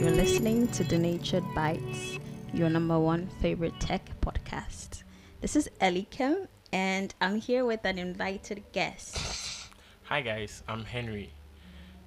You're 0.00 0.12
listening 0.12 0.66
to 0.68 0.82
Denatured 0.82 1.44
Bites, 1.54 2.18
your 2.54 2.70
number 2.70 2.98
one 2.98 3.28
favorite 3.42 3.78
tech 3.80 4.08
podcast. 4.22 5.02
This 5.42 5.54
is 5.56 5.68
Ellie 5.78 6.08
Kim, 6.08 6.48
and 6.72 7.14
I'm 7.20 7.38
here 7.38 7.66
with 7.66 7.84
an 7.84 7.98
invited 7.98 8.64
guest. 8.72 9.18
Hi 10.04 10.22
guys, 10.22 10.62
I'm 10.66 10.86
Henry. 10.86 11.34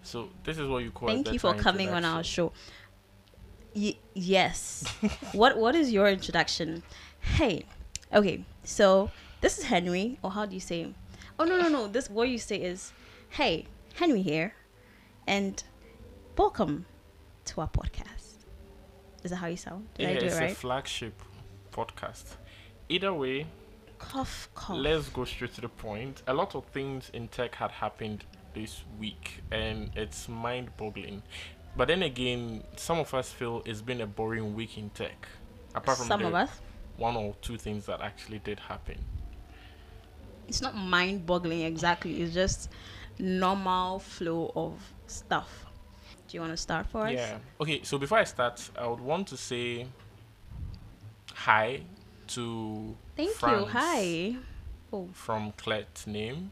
So 0.02 0.30
this 0.44 0.58
is 0.58 0.68
what 0.68 0.84
you 0.84 0.90
call. 0.90 1.08
Thank 1.08 1.32
you 1.32 1.38
for 1.38 1.54
coming 1.54 1.90
on 1.90 2.04
our 2.04 2.24
show. 2.24 2.52
Y- 3.76 4.00
yes. 4.16 4.84
what 5.34 5.60
What 5.60 5.76
is 5.76 5.92
your 5.92 6.08
introduction? 6.08 6.82
Hey, 7.20 7.68
okay. 8.12 8.44
So 8.64 9.12
this 9.42 9.60
is 9.60 9.66
Henry, 9.66 10.18
or 10.24 10.32
how 10.32 10.48
do 10.48 10.56
you 10.56 10.62
say? 10.62 10.96
Oh 11.38 11.44
no 11.44 11.62
no 11.62 11.70
no. 11.70 11.88
This 11.88 12.10
what 12.10 12.28
you 12.28 12.40
say 12.40 12.56
is, 12.56 12.92
hey, 13.30 13.68
Henry 13.94 14.24
here, 14.24 14.56
and 15.28 15.64
welcome 16.36 16.88
to 17.46 17.62
our 17.62 17.68
podcast. 17.70 18.38
Is 19.24 19.32
that 19.32 19.38
how 19.38 19.48
you 19.48 19.58
sound? 19.58 19.88
Did 19.96 20.04
Yeah, 20.04 20.10
I 20.10 20.20
do 20.20 20.26
it's 20.26 20.36
it 20.38 20.52
a 20.52 20.56
flagship 20.56 21.22
podcast. 21.72 22.36
Either 22.90 23.14
way, 23.14 23.48
cough 24.00 24.50
cough. 24.54 24.78
let's 24.78 25.10
go 25.10 25.26
straight 25.26 25.54
to 25.56 25.62
the 25.62 25.70
point. 25.70 26.22
A 26.28 26.34
lot 26.34 26.56
of 26.56 26.66
things 26.66 27.10
in 27.14 27.28
tech 27.30 27.56
had 27.56 27.72
happened 27.72 28.26
this 28.54 28.84
week, 29.00 29.42
and 29.52 29.92
it's 29.96 30.28
mind-boggling. 30.30 31.22
But 31.76 31.88
then 31.88 32.04
again, 32.04 32.64
some 32.76 33.00
of 33.00 33.14
us 33.14 33.32
feel 33.32 33.64
it's 33.66 33.82
been 33.82 34.02
a 34.02 34.06
boring 34.08 34.54
week 34.56 34.78
in 34.78 34.90
tech. 34.92 35.28
Apart 35.74 35.98
from 35.98 36.08
Some 36.08 36.22
the 36.22 36.28
of 36.28 36.36
us. 36.36 36.50
one 36.98 37.16
or 37.16 37.34
two 37.42 37.58
things 37.58 37.86
that 37.88 38.00
actually 38.02 38.40
did 38.40 38.60
happen. 38.60 38.98
It's 40.48 40.62
not 40.62 40.76
mind-boggling 40.76 41.62
exactly. 41.62 42.22
It's 42.22 42.34
just 42.34 42.70
normal 43.18 44.00
flow 44.00 44.52
of 44.56 44.74
stuff. 45.08 45.66
Do 46.28 46.38
you 46.38 46.42
want 46.42 46.54
to 46.54 46.58
start 46.58 46.88
for 46.88 47.06
us? 47.06 47.14
Yeah. 47.14 47.38
Okay, 47.60 47.82
so 47.84 47.98
before 47.98 48.20
I 48.20 48.24
start, 48.24 48.70
I 48.78 48.88
would 48.88 49.00
want 49.00 49.28
to 49.28 49.38
say 49.38 49.88
hi 51.34 51.82
to 52.28 52.96
Thank 53.16 53.42
you. 53.42 53.66
Hi. 53.66 54.36
Oh, 54.92 55.10
from 55.14 55.52
Clet's 55.58 56.08
name. 56.08 56.52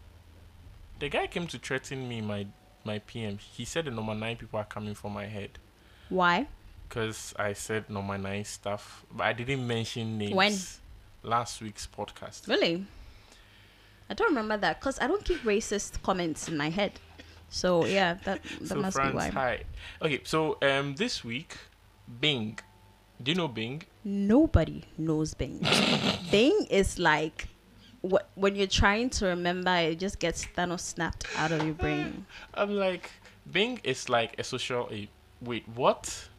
The 0.99 1.09
guy 1.09 1.27
came 1.27 1.47
to 1.47 1.57
threaten 1.57 2.07
me 2.07 2.21
my 2.21 2.47
my 2.83 2.99
PM. 2.99 3.37
He 3.37 3.65
said 3.65 3.85
the 3.85 3.91
number 3.91 4.13
nine 4.13 4.37
people 4.37 4.59
are 4.59 4.65
coming 4.65 4.95
for 4.95 5.09
my 5.09 5.25
head 5.25 5.59
why? 6.09 6.47
because 6.91 7.33
I 7.39 7.53
said 7.53 7.89
number 7.89 8.17
nine 8.17 8.43
stuff, 8.43 9.05
but 9.09 9.23
I 9.23 9.31
didn't 9.31 9.65
mention 9.65 10.17
names. 10.17 10.33
When? 10.33 10.53
Last 11.23 11.61
week's 11.61 11.87
podcast. 11.87 12.49
Really? 12.49 12.85
I 14.09 14.13
don't 14.13 14.27
remember 14.27 14.57
that 14.57 14.81
because 14.81 14.99
I 14.99 15.07
don't 15.07 15.23
keep 15.23 15.41
racist 15.43 16.01
comments 16.03 16.49
in 16.49 16.57
my 16.57 16.69
head. 16.69 16.99
So 17.51 17.85
yeah, 17.85 18.15
that 18.23 18.41
that 18.43 18.67
so 18.67 18.75
must 18.75 18.95
Franz, 18.95 19.11
be 19.11 19.17
why. 19.17 19.29
hi. 19.29 19.63
Okay, 20.01 20.21
so 20.23 20.57
um 20.61 20.95
this 20.95 21.23
week, 21.23 21.57
Bing. 22.07 22.57
Do 23.21 23.31
you 23.31 23.37
know 23.37 23.47
Bing? 23.49 23.83
Nobody 24.03 24.83
knows 24.97 25.35
Bing. 25.35 25.59
Bing 26.31 26.65
is 26.71 26.97
like 26.97 27.49
wh- 28.09 28.23
when 28.35 28.55
you're 28.55 28.67
trying 28.71 29.09
to 29.19 29.27
remember, 29.27 29.75
it 29.75 29.99
just 29.99 30.17
gets 30.17 30.45
Thanos 30.45 30.79
snapped 30.79 31.27
out 31.37 31.51
of 31.51 31.63
your 31.63 31.75
brain. 31.75 32.25
I'm 32.53 32.71
like, 32.71 33.11
Bing 33.51 33.79
is 33.83 34.07
like 34.09 34.39
a 34.39 34.43
social. 34.43 34.87
A, 34.89 35.09
wait, 35.41 35.67
what? 35.75 36.29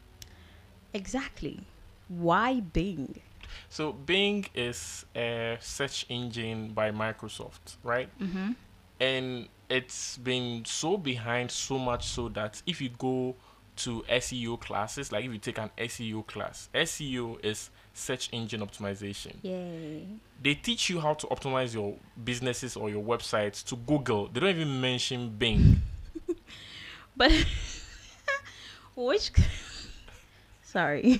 Exactly. 0.93 1.61
Why 2.09 2.59
Bing? 2.59 3.21
So 3.69 3.93
Bing 3.93 4.47
is 4.55 5.05
a 5.15 5.57
search 5.61 6.07
engine 6.09 6.69
by 6.73 6.91
Microsoft, 6.91 7.77
right? 7.83 8.09
Mm-hmm. 8.19 8.51
And 8.99 9.47
it's 9.73 10.17
been 10.19 10.63
so 10.65 10.97
behind 10.97 11.49
so 11.49 11.79
much 11.79 12.05
so 12.05 12.29
that 12.29 12.61
if 12.67 12.79
you 12.79 12.89
go 12.89 13.35
to 13.75 14.03
SEO 14.07 14.59
classes, 14.59 15.11
like 15.11 15.25
if 15.25 15.31
you 15.31 15.39
take 15.39 15.57
an 15.57 15.71
SEO 15.79 16.25
class, 16.27 16.69
SEO 16.75 17.43
is 17.43 17.71
search 17.91 18.29
engine 18.31 18.61
optimization. 18.61 19.33
Yay. 19.41 20.05
They 20.43 20.53
teach 20.53 20.91
you 20.91 20.99
how 20.99 21.15
to 21.15 21.25
optimize 21.27 21.73
your 21.73 21.95
businesses 22.23 22.75
or 22.75 22.91
your 22.91 23.03
websites 23.03 23.63
to 23.65 23.75
Google. 23.75 24.27
They 24.27 24.41
don't 24.41 24.51
even 24.51 24.79
mention 24.79 25.29
Bing. 25.29 25.81
But 27.15 27.31
which? 28.95 29.31
Sorry. 30.63 31.19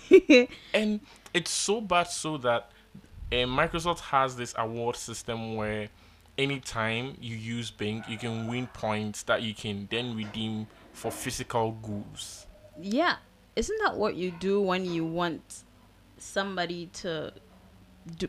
and 0.74 1.00
it's 1.34 1.52
so 1.52 1.81
bad 1.81 2.03
so 2.03 2.38
that 2.38 2.72
uh, 3.31 3.36
Microsoft 3.36 4.00
has 4.00 4.36
this 4.36 4.53
award 4.58 4.96
system 4.96 5.56
where 5.56 5.90
anytime 6.38 7.18
you 7.22 7.36
use 7.36 7.72
Bing, 7.72 8.04
you 8.08 8.18
can 8.18 8.48
win 8.48 8.68
points 8.68 9.24
that 9.24 9.42
you 9.42 9.54
can 9.54 9.88
then 9.92 10.16
redeem 10.16 10.68
for 10.94 11.12
physical 11.12 11.72
goods. 11.82 12.46
yeah, 12.80 13.16
isn't 13.56 13.78
that 13.84 13.96
what 13.96 14.16
you 14.16 14.32
do 14.32 14.60
when 14.62 14.84
you 14.86 15.06
want 15.06 15.64
somebody 16.18 16.88
to 16.94 17.32
do? 18.18 18.28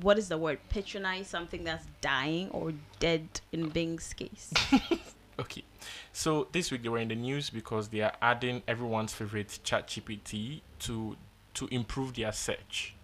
What 0.00 0.18
is 0.18 0.28
the 0.28 0.38
word? 0.38 0.58
Patronize 0.68 1.26
something 1.26 1.64
that's 1.64 1.86
dying 2.00 2.50
or 2.50 2.72
dead 2.98 3.26
in 3.52 3.68
Bing's 3.68 4.12
case. 4.12 4.52
Okay, 5.36 5.64
so 6.12 6.46
this 6.52 6.70
week 6.70 6.84
they 6.84 6.88
were 6.88 6.98
in 7.00 7.08
the 7.08 7.16
news 7.16 7.50
because 7.50 7.88
they 7.88 8.02
are 8.02 8.12
adding 8.22 8.62
everyone's 8.68 9.12
favorite 9.12 9.58
ChatGPT 9.64 10.60
to 10.78 11.16
to 11.54 11.66
improve 11.72 12.14
their 12.14 12.30
search. 12.30 12.94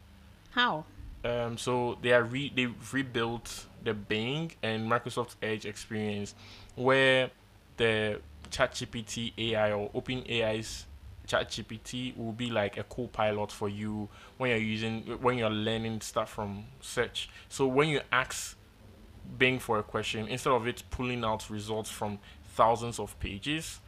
How? 0.51 0.85
Um, 1.25 1.59
so 1.59 1.99
they 2.03 2.13
are 2.13 2.23
re- 2.23 2.53
they 2.55 2.67
rebuilt 2.93 3.67
the 3.85 3.95
Bing 3.95 4.53
and 4.63 4.91
Microsoft 4.91 5.37
Edge 5.43 5.67
experience, 5.67 6.35
where 6.75 7.31
the 7.77 8.21
ChatGPT 8.51 9.33
AI 9.39 9.73
or 9.73 9.91
OpenAI's 9.91 10.87
ChatGPT 11.27 12.17
will 12.17 12.33
be 12.33 12.51
like 12.51 12.77
a 12.77 12.83
co-pilot 12.83 13.53
for 13.53 13.69
you 13.69 14.09
when 14.37 14.51
you're 14.51 14.59
using 14.59 15.03
when 15.21 15.39
you're 15.39 15.49
learning 15.49 16.01
stuff 16.01 16.31
from 16.31 16.65
search. 16.81 17.31
So 17.49 17.67
when 17.67 17.89
you 17.89 18.01
ask 18.11 18.57
Bing 19.39 19.61
for 19.61 19.79
a 19.79 19.83
question, 19.83 20.27
instead 20.27 20.53
of 20.53 20.67
it 20.67 20.83
pulling 20.91 21.25
out 21.25 21.49
results 21.49 21.89
from 21.89 22.19
thousands 22.55 22.99
of 22.99 23.19
pages, 23.21 23.81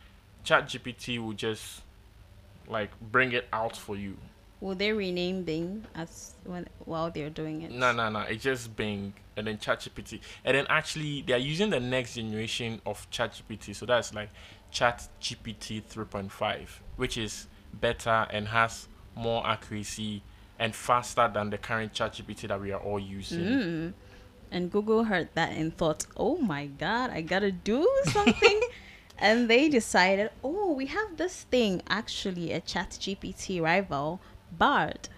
ChatGPT 0.44 1.18
will 1.18 1.32
just 1.32 1.82
like 2.68 2.90
bring 3.00 3.32
it 3.32 3.48
out 3.52 3.76
for 3.76 3.96
you. 3.96 4.16
Will 4.62 4.76
they 4.76 4.92
rename 4.92 5.42
Bing 5.42 5.84
as 5.92 6.34
when 6.44 6.68
while 6.84 7.10
they're 7.10 7.30
doing 7.30 7.62
it? 7.62 7.72
No, 7.72 7.90
no, 7.90 8.08
no. 8.08 8.20
It's 8.20 8.44
just 8.44 8.76
Bing 8.76 9.12
and 9.36 9.48
then 9.48 9.58
ChatGPT. 9.58 10.20
And 10.44 10.56
then 10.56 10.66
actually, 10.68 11.22
they 11.22 11.32
are 11.32 11.38
using 11.38 11.68
the 11.68 11.80
next 11.80 12.14
generation 12.14 12.80
of 12.86 13.10
ChatGPT. 13.10 13.74
So 13.74 13.86
that's 13.86 14.14
like 14.14 14.28
ChatGPT 14.72 15.82
3.5, 15.82 16.68
which 16.94 17.18
is 17.18 17.48
better 17.74 18.28
and 18.30 18.46
has 18.46 18.86
more 19.16 19.44
accuracy 19.44 20.22
and 20.60 20.72
faster 20.72 21.28
than 21.34 21.50
the 21.50 21.58
current 21.58 21.92
ChatGPT 21.92 22.46
that 22.46 22.60
we 22.60 22.70
are 22.70 22.80
all 22.80 23.00
using. 23.00 23.40
Mm. 23.40 23.92
And 24.52 24.70
Google 24.70 25.02
heard 25.02 25.30
that 25.34 25.54
and 25.54 25.76
thought, 25.76 26.06
"Oh 26.16 26.36
my 26.36 26.66
God, 26.66 27.10
I 27.10 27.22
gotta 27.22 27.50
do 27.50 27.88
something." 28.04 28.60
and 29.18 29.50
they 29.50 29.68
decided, 29.68 30.30
"Oh, 30.44 30.72
we 30.72 30.86
have 30.86 31.16
this 31.16 31.42
thing 31.50 31.82
actually 31.88 32.52
a 32.52 32.60
Chat 32.60 32.90
GPT 32.90 33.60
rival, 33.60 34.20
Bard." 34.58 35.08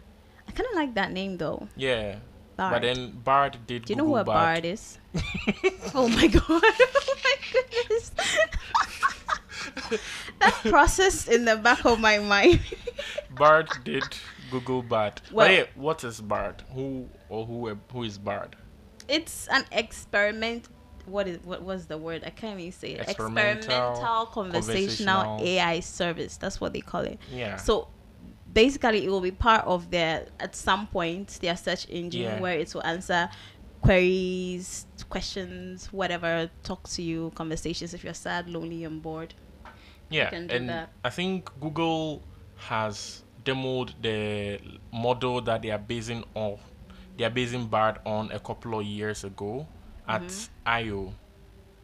I 0.48 0.52
kind 0.52 0.68
of 0.70 0.76
like 0.76 0.94
that 0.94 1.12
name 1.12 1.36
though. 1.38 1.68
Yeah. 1.76 2.16
Bard. 2.56 2.72
But 2.72 2.82
then 2.82 3.10
Bard 3.24 3.58
did 3.66 3.84
do 3.86 3.92
you 3.92 3.96
know 3.96 4.04
Google 4.04 4.16
who 4.16 4.20
a 4.20 4.24
Bard. 4.24 4.62
Bard 4.62 4.64
is? 4.64 4.98
oh 5.94 6.08
my 6.08 6.26
God! 6.28 6.42
Oh 6.50 7.16
my 7.24 7.36
goodness! 7.52 8.10
that 10.40 10.52
process 10.64 11.28
in 11.28 11.44
the 11.44 11.56
back 11.56 11.84
of 11.84 12.00
my 12.00 12.18
mind. 12.18 12.60
Bard 13.30 13.68
did 13.84 14.04
Google 14.50 14.82
Bard. 14.82 15.20
Well- 15.32 15.48
but 15.48 15.68
what 15.76 16.04
is 16.04 16.20
Bard? 16.20 16.62
Who 16.74 17.08
or 17.28 17.46
who 17.46 17.76
who 17.92 18.02
is 18.04 18.18
Bard? 18.18 18.56
it's 19.06 19.48
an 19.48 19.62
experiment 19.70 20.66
what 21.04 21.28
is 21.28 21.38
what 21.44 21.62
was 21.62 21.84
the 21.84 21.98
word 21.98 22.22
i 22.24 22.30
can't 22.30 22.58
even 22.58 22.72
say 22.72 22.92
it 22.92 23.00
Experimental, 23.00 23.58
experimental 23.58 24.26
conversational, 24.32 25.14
conversational- 25.24 25.40
ai 25.42 25.80
service 25.80 26.38
that's 26.38 26.58
what 26.58 26.72
they 26.72 26.80
call 26.80 27.02
it 27.02 27.18
Yeah. 27.30 27.56
so 27.56 27.88
basically 28.54 29.04
it 29.04 29.10
will 29.10 29.20
be 29.20 29.30
part 29.32 29.64
of 29.66 29.90
their 29.90 30.26
at 30.40 30.54
some 30.56 30.86
point 30.86 31.38
their 31.42 31.56
search 31.56 31.86
engine 31.90 32.22
Yeah. 32.22 32.40
where 32.40 32.58
it 32.58 32.72
will 32.74 32.84
answer 32.86 33.28
queries 33.82 34.86
questions 35.08 35.92
whatever 35.92 36.50
talk 36.62 36.88
to 36.88 37.02
you 37.02 37.30
conversations 37.34 37.92
if 37.94 38.02
you're 38.04 38.14
sad 38.14 38.48
lonely 38.48 38.84
and 38.84 39.02
bored 39.02 39.34
Yeah, 40.10 40.30
and 40.34 40.68
that. 40.68 40.90
I 41.02 41.10
think 41.10 41.50
Google 41.60 42.22
has 42.56 43.22
demoed 43.44 43.92
the 44.00 44.60
model 44.92 45.40
that 45.42 45.62
they 45.62 45.70
are 45.70 45.78
basing 45.78 46.24
on, 46.34 46.58
they 47.16 47.24
are 47.24 47.30
basing 47.30 47.66
Bard 47.66 47.98
on 48.06 48.30
a 48.30 48.38
couple 48.38 48.78
of 48.78 48.84
years 48.86 49.24
ago 49.24 49.66
at 50.06 50.22
Mm-hmm. 50.22 50.66
I/O. 50.66 51.12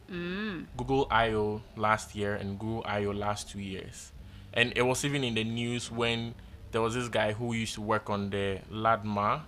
mm. 0.09 0.65
Google 0.77 1.07
I/O 1.11 1.61
last 1.75 2.15
year 2.15 2.35
and 2.35 2.57
Google 2.59 2.83
I/O 2.85 3.11
last 3.11 3.49
two 3.49 3.59
years, 3.59 4.11
and 4.53 4.71
it 4.75 4.83
was 4.83 5.03
even 5.03 5.23
in 5.23 5.33
the 5.35 5.43
news 5.43 5.91
when 5.91 6.33
there 6.71 6.81
was 6.81 6.93
this 6.93 7.07
guy 7.07 7.33
who 7.33 7.53
used 7.53 7.75
to 7.75 7.81
work 7.81 8.09
on 8.09 8.29
the 8.29 8.59
LaMDA 8.71 9.41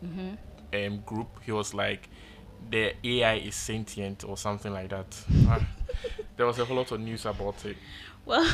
hmm 0.00 0.34
um, 0.74 0.98
group. 1.06 1.28
He 1.44 1.52
was 1.52 1.72
like, 1.72 2.08
the 2.70 2.94
AI 3.02 3.34
is 3.36 3.54
sentient 3.54 4.24
or 4.24 4.36
something 4.36 4.72
like 4.72 4.90
that. 4.90 5.06
There 6.36 6.46
was 6.46 6.58
a 6.60 6.64
whole 6.64 6.76
lot 6.76 6.92
of 6.92 7.00
news 7.00 7.26
about 7.26 7.64
it. 7.64 7.76
Well, 8.24 8.48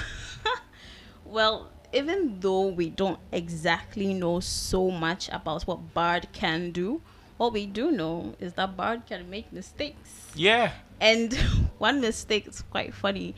well, 1.26 1.70
even 1.92 2.40
though 2.40 2.68
we 2.68 2.88
don't 2.88 3.18
exactly 3.30 4.14
know 4.14 4.40
so 4.40 4.90
much 4.90 5.28
about 5.28 5.64
what 5.64 5.92
Bard 5.92 6.28
can 6.32 6.70
do, 6.70 7.02
what 7.36 7.52
we 7.52 7.66
do 7.66 7.90
know 7.92 8.36
is 8.40 8.54
that 8.54 8.74
Bard 8.74 9.04
can 9.06 9.28
make 9.28 9.52
mistakes. 9.52 10.30
Yeah. 10.34 10.72
And 10.98 11.34
one 11.78 12.00
mistake 12.00 12.48
is 12.48 12.62
quite 12.62 12.94
funny. 12.94 13.34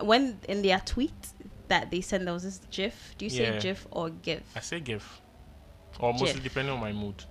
When 0.00 0.38
in 0.48 0.62
their 0.62 0.78
tweet 0.78 1.32
that 1.68 1.90
they 1.90 2.00
sent, 2.00 2.24
there 2.24 2.34
was 2.34 2.42
this 2.44 2.60
GIF. 2.70 3.14
Do 3.18 3.24
you 3.26 3.30
say 3.30 3.52
Yeah. 3.54 3.58
GIF 3.60 3.86
or 3.90 4.10
GIF? 4.10 4.42
I 4.56 4.60
say 4.60 4.80
GIF. 4.80 5.20
Or 6.00 6.12
mostly 6.12 6.34
GIF. 6.34 6.42
depending 6.44 6.74
on 6.74 6.80
my 6.80 6.92
mood. 6.92 7.24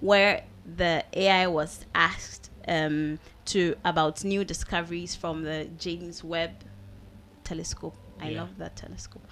where 0.00 0.44
the 0.76 1.04
AI 1.14 1.46
was 1.46 1.86
asked 1.94 2.50
um, 2.68 3.18
to 3.46 3.74
about 3.84 4.24
new 4.24 4.44
discoveries 4.44 5.14
from 5.14 5.42
the 5.44 5.68
James 5.78 6.22
Webb 6.24 6.50
telescope. 7.44 7.96
I 8.20 8.30
Yeah. 8.30 8.40
love 8.42 8.58
that 8.58 8.76
telescope. 8.76 9.26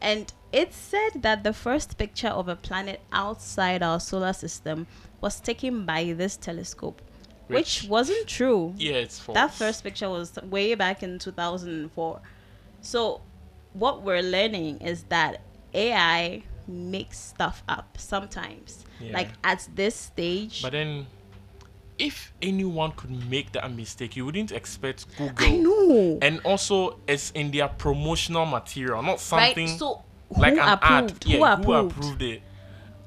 And 0.00 0.32
it 0.52 0.72
said 0.72 1.22
that 1.22 1.42
the 1.44 1.52
first 1.52 1.96
picture 1.98 2.28
of 2.28 2.48
a 2.48 2.56
planet 2.56 3.00
outside 3.12 3.82
our 3.82 4.00
solar 4.00 4.32
system 4.32 4.86
was 5.20 5.40
taken 5.40 5.84
by 5.86 6.12
this 6.12 6.36
telescope, 6.36 7.00
which, 7.48 7.82
Which- 7.82 7.88
wasn't 7.90 8.26
true. 8.26 8.74
Yeah, 8.76 8.94
it's 8.94 9.18
false. 9.18 9.34
That 9.34 9.52
first 9.54 9.82
picture 9.84 10.08
was 10.08 10.34
way 10.42 10.74
back 10.74 11.02
in 11.02 11.18
2004. 11.18 12.20
So, 12.80 13.20
what 13.78 14.02
we're 14.02 14.22
learning 14.22 14.78
is 14.78 15.04
that 15.04 15.40
AI 15.74 16.42
makes 16.66 17.18
stuff 17.18 17.62
up 17.68 17.96
sometimes. 17.98 18.84
Yeah. 19.00 19.12
Like 19.12 19.28
at 19.44 19.68
this 19.74 19.94
stage, 19.94 20.62
But 20.62 20.72
then, 20.72 21.06
if 21.98 22.32
anyone 22.42 22.92
could 22.92 23.30
make 23.30 23.52
that 23.52 23.70
mistake, 23.72 24.16
you 24.16 24.24
wouldn't 24.24 24.52
expect 24.52 25.06
Google. 25.16 25.46
I 25.46 25.56
know. 25.56 26.18
And 26.22 26.40
also, 26.44 26.98
it's 27.06 27.30
in 27.32 27.50
their 27.50 27.68
promotional 27.68 28.46
material, 28.46 29.02
not 29.02 29.20
something 29.20 29.68
right? 29.68 29.78
So, 29.78 30.02
who 30.34 30.40
like 30.40 30.54
an 30.54 30.68
approved? 30.68 31.12
ad. 31.12 31.24
Who 31.24 31.30
yeah, 31.38 31.52
approved? 31.52 31.66
who 31.66 31.72
approved 31.74 32.22
it? 32.22 32.42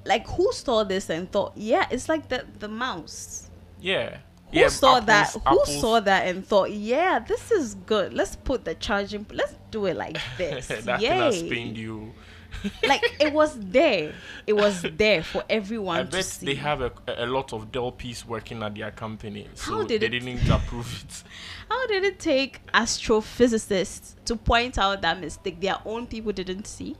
Like 0.05 0.27
who 0.27 0.51
saw 0.53 0.83
this 0.83 1.09
and 1.09 1.31
thought, 1.31 1.53
yeah, 1.55 1.87
it's 1.91 2.07
like 2.07 2.29
the 2.29 2.45
the 2.59 2.67
mouse. 2.67 3.49
Yeah. 3.81 4.17
Who 4.51 4.59
yeah, 4.59 4.67
saw 4.69 4.99
that? 5.01 5.27
Apple's- 5.35 5.43
Who 5.43 5.49
Apple's- 5.61 5.81
saw 5.81 5.99
that 5.99 6.27
and 6.27 6.45
thought, 6.45 6.71
yeah, 6.71 7.19
this 7.19 7.51
is 7.51 7.75
good. 7.75 8.13
Let's 8.13 8.35
put 8.35 8.65
the 8.65 8.75
charging. 8.75 9.25
Let's 9.31 9.55
do 9.71 9.85
it 9.85 9.95
like 9.95 10.17
this. 10.37 10.67
that 10.67 11.01
Yay! 11.01 11.63
you. 11.75 12.13
like 12.87 13.03
it 13.19 13.31
was 13.31 13.55
there. 13.59 14.11
It 14.47 14.53
was 14.53 14.81
there 14.81 15.21
for 15.23 15.43
everyone 15.47 15.97
I 15.99 16.03
to 16.03 16.09
bet 16.09 16.25
see. 16.25 16.47
they 16.47 16.55
have 16.55 16.81
a, 16.81 16.91
a 17.07 17.27
lot 17.27 17.53
of 17.53 17.71
Dell 17.71 17.91
P's 17.91 18.25
working 18.25 18.63
at 18.63 18.73
their 18.73 18.89
company, 18.89 19.47
so 19.53 19.71
How 19.77 19.83
did 19.83 20.01
they 20.01 20.07
it- 20.07 20.09
didn't 20.09 20.49
approve 20.49 21.05
it. 21.05 21.23
How 21.69 21.85
did 21.85 22.03
it 22.03 22.19
take 22.19 22.65
astrophysicists 22.73 24.15
to 24.25 24.35
point 24.35 24.79
out 24.79 25.01
that 25.03 25.19
mistake 25.19 25.61
their 25.61 25.77
own 25.85 26.07
people 26.07 26.31
didn't 26.31 26.65
see 26.65 26.95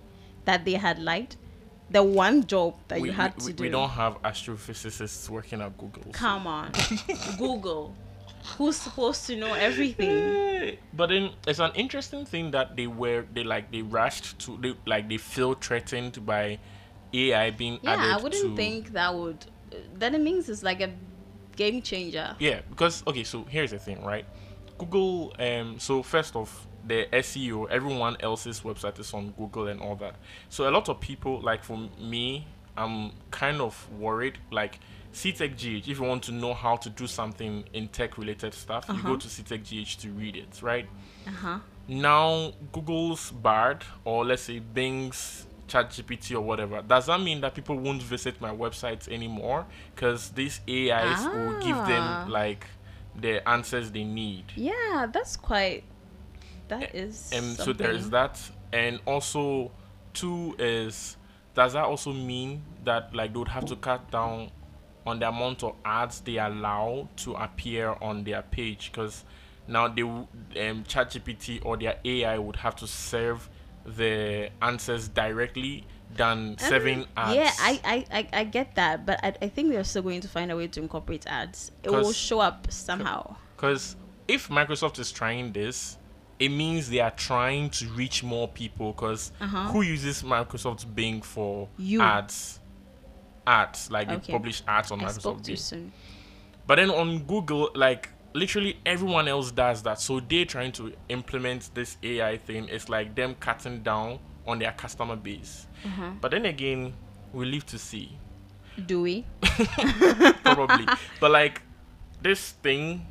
that 0.46 0.66
they 0.66 0.74
had 0.74 1.00
lied? 1.00 1.36
The 1.92 2.04
one 2.04 2.46
job 2.46 2.76
that 2.88 3.00
we, 3.02 3.10
you 3.10 3.14
had 3.14 3.34
we, 3.36 3.40
to 3.42 3.46
we- 3.48 3.54
do. 3.54 3.64
we 3.64 3.70
don't 3.70 3.90
have 3.90 4.22
astrophysicists 4.22 5.28
working 5.30 5.62
at 5.62 5.78
Google. 5.78 6.04
so- 6.04 6.12
Come 6.12 6.48
on, 6.48 6.72
Google. 7.38 7.96
Who's 8.58 8.78
supposed 8.78 9.26
to 9.28 9.36
know 9.36 9.54
everything? 9.54 10.78
But 10.94 11.08
then 11.10 11.32
it's 11.48 11.60
an 11.60 11.72
interesting 11.76 12.26
thing 12.26 12.52
that 12.52 12.76
they 12.76 12.88
were 12.88 13.26
they 13.34 13.44
like 13.44 13.72
they 13.72 13.82
rushed 13.82 14.40
to 14.40 14.58
they 14.58 14.76
like 14.86 15.08
they 15.10 15.18
feel 15.18 15.54
threatened 15.54 16.26
by 16.26 16.58
AI 17.14 17.50
being 17.52 17.80
Yeah, 17.82 17.92
added 17.94 18.04
Yeah, 18.06 18.16
I 18.18 18.18
wouldn't 18.22 18.44
to 18.44 18.56
think 18.56 18.94
that 18.94 19.14
would. 19.14 19.46
Then 19.96 20.16
it 20.16 20.22
means 20.22 20.50
it's 20.50 20.64
like 20.64 20.82
a 20.82 20.92
game 21.56 21.82
changer. 21.82 22.36
Yeah, 22.40 22.62
because 22.70 23.04
okay, 23.08 23.24
so 23.24 23.44
here's 23.44 23.72
the 23.72 23.80
thing, 23.80 24.04
right? 24.04 24.26
Google, 24.78 25.34
um, 25.40 25.78
so 25.80 26.02
first 26.02 26.36
off, 26.36 26.66
the 26.90 27.08
SEO, 27.14 27.70
everyone 27.70 28.18
else's 28.20 28.62
website 28.62 29.00
is 29.00 29.14
on 29.14 29.32
Google 29.38 29.68
and 29.68 29.80
all 29.80 29.96
that. 29.98 30.16
So 30.50 30.70
a 30.70 30.72
lot 30.72 30.90
of 30.90 31.00
people, 31.00 31.40
like 31.42 31.64
for 31.64 31.78
me, 32.00 32.48
I'm 32.76 33.12
kind 33.32 33.62
of 33.62 33.74
worried. 33.98 34.38
Like 34.52 34.80
CTech 35.14 35.56
GH, 35.58 35.88
if 35.90 36.00
you 36.00 36.04
want 36.04 36.24
to 36.24 36.32
know 36.34 36.54
how 36.54 36.76
to 36.78 36.90
do 36.90 37.08
something 37.08 37.64
in 37.74 37.88
tech 37.88 38.18
related 38.18 38.54
stuff, 38.54 38.86
you 38.90 38.96
Uh-huh. 38.96 39.10
go 39.10 39.18
to 39.18 39.28
CTech 39.28 39.64
GH 39.64 39.98
to 40.02 40.10
read 40.12 40.36
it, 40.36 40.62
right? 40.62 40.88
Uh 41.28 41.32
huh. 41.32 41.60
Now, 41.88 42.52
Google's 42.72 43.32
Bard, 43.32 43.84
or 44.06 44.24
let's 44.26 44.44
say 44.44 44.60
Bing's 44.60 45.48
ChatGPT 45.68 46.36
or 46.36 46.42
whatever, 46.42 46.82
does 46.82 47.06
that 47.08 47.20
mean 47.22 47.42
that 47.42 47.54
people 47.56 47.76
won't 47.76 48.02
visit 48.04 48.40
my 48.42 48.52
websites 48.52 49.08
anymore? 49.08 49.66
Because 49.96 50.30
these 50.30 50.62
AIs 50.68 51.26
will 51.26 51.60
give 51.60 51.76
Ah. 51.78 51.86
them 51.88 52.30
like 52.32 52.66
the 53.16 53.48
answers 53.50 53.92
they 53.92 54.04
need. 54.04 54.46
Yeah, 54.56 55.08
that's 55.12 55.36
quite. 55.36 55.84
That 56.70 56.96
is. 56.96 57.30
And 57.34 57.58
so 57.58 57.74
there 57.74 57.92
is 57.92 58.10
that. 58.12 58.40
And 58.72 59.00
also, 59.06 59.72
two 60.14 60.56
is 60.58 61.18
does 61.56 61.74
that 61.74 61.84
also 61.84 62.14
mean 62.14 62.64
that 62.86 63.14
like 63.14 63.34
they 63.34 63.40
would 63.40 63.48
have 63.50 63.66
to 63.66 63.76
cut 63.76 64.10
down 64.12 64.52
on 65.06 65.20
the 65.20 65.28
amount 65.28 65.64
of 65.64 65.76
ads 65.84 66.22
they 66.22 66.38
allow 66.38 67.10
to 67.18 67.34
appear 67.34 67.96
on 68.02 68.24
their 68.24 68.44
page? 68.44 68.92
Because 68.92 69.26
now 69.68 69.88
they 69.88 70.04
um, 70.04 70.26
ChatGPT 70.56 71.66
or 71.66 71.78
their 71.78 71.98
AI 72.06 72.38
would 72.38 72.56
have 72.58 72.76
to 72.78 72.88
serve 72.88 73.50
the 73.86 74.50
answers 74.62 75.08
directly 75.08 75.86
than 76.16 76.58
serving 76.58 77.06
ads. 77.18 77.30
Um, 77.30 77.36
Yeah, 77.36 77.52
I, 77.60 77.80
I, 77.84 78.06
I, 78.12 78.28
I 78.34 78.44
get 78.44 78.76
that, 78.76 79.06
but 79.06 79.20
I, 79.24 79.34
I 79.42 79.48
think 79.48 79.72
they're 79.72 79.84
still 79.84 80.02
going 80.02 80.22
to 80.22 80.28
find 80.28 80.52
a 80.52 80.56
way 80.56 80.68
to 80.68 80.82
incorporate 80.82 81.26
ads. 81.28 81.72
It 81.84 81.92
will 81.92 82.14
show 82.14 82.40
up 82.40 82.72
somehow. 82.72 83.36
Because 83.56 83.96
if 84.28 84.50
Microsoft 84.50 85.00
is 85.00 85.12
trying 85.12 85.52
this, 85.52 85.98
it 86.40 86.50
means 86.50 86.90
they 86.90 87.00
are 87.02 87.12
trying 87.12 87.70
to 87.72 87.86
reach 87.90 88.24
more 88.24 88.48
people. 88.48 88.94
Because 88.94 89.32
Uh-huh. 89.42 89.68
who 89.72 89.82
uses 89.82 90.24
Microsoft 90.24 90.94
Bing 90.96 91.22
for 91.22 91.68
You. 91.78 92.02
ads? 92.02 92.60
Ads, 93.46 93.90
like 93.92 94.08
Okay. 94.10 94.18
they 94.28 94.34
publish 94.34 94.62
ads 94.68 94.92
on 94.92 95.02
I 95.02 95.06
Microsoft 95.06 95.46
Bing. 95.72 95.92
But 96.68 96.76
then 96.76 96.90
on 96.92 97.20
Google, 97.20 97.72
like 97.74 98.10
literally 98.34 98.78
everyone 98.86 99.28
else 99.28 99.52
does 99.52 99.82
that. 99.84 100.00
So 100.00 100.20
they're 100.20 100.46
trying 100.46 100.72
to 100.74 100.94
implement 101.10 101.72
this 101.74 101.98
AI 102.04 102.38
thing. 102.38 102.68
It's 102.70 102.88
like 102.90 103.16
them 103.16 103.36
cutting 103.40 103.82
down 103.82 104.20
on 104.46 104.60
their 104.60 104.72
customer 104.72 105.16
base. 105.16 105.66
Uh-huh. 105.84 106.12
But 106.22 106.32
then 106.32 106.46
again, 106.46 106.94
we 107.34 107.46
live 107.46 107.66
to 107.68 107.78
see. 107.80 108.18
Do 108.86 109.02
we? 109.02 109.26
probably. 110.44 110.86
but 111.20 111.32
like 111.32 111.62
this 112.22 112.52
thing 112.64 113.06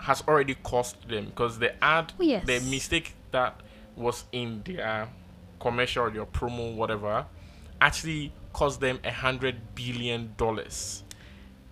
has 0.00 0.22
already 0.26 0.54
cost 0.54 1.08
them 1.08 1.26
because 1.26 1.58
the 1.58 1.82
ad, 1.84 2.12
Oh, 2.18 2.22
yes. 2.22 2.46
the 2.46 2.60
mistake 2.60 3.14
that 3.30 3.60
was 3.96 4.24
in 4.32 4.62
their 4.64 5.08
commercial, 5.60 6.04
or 6.04 6.10
their 6.10 6.26
promo, 6.26 6.74
whatever, 6.74 7.26
actually 7.80 8.32
cost 8.52 8.80
them 8.80 8.98
a 9.04 9.10
hundred 9.12 9.74
billion 9.74 10.34
dollars. 10.36 11.04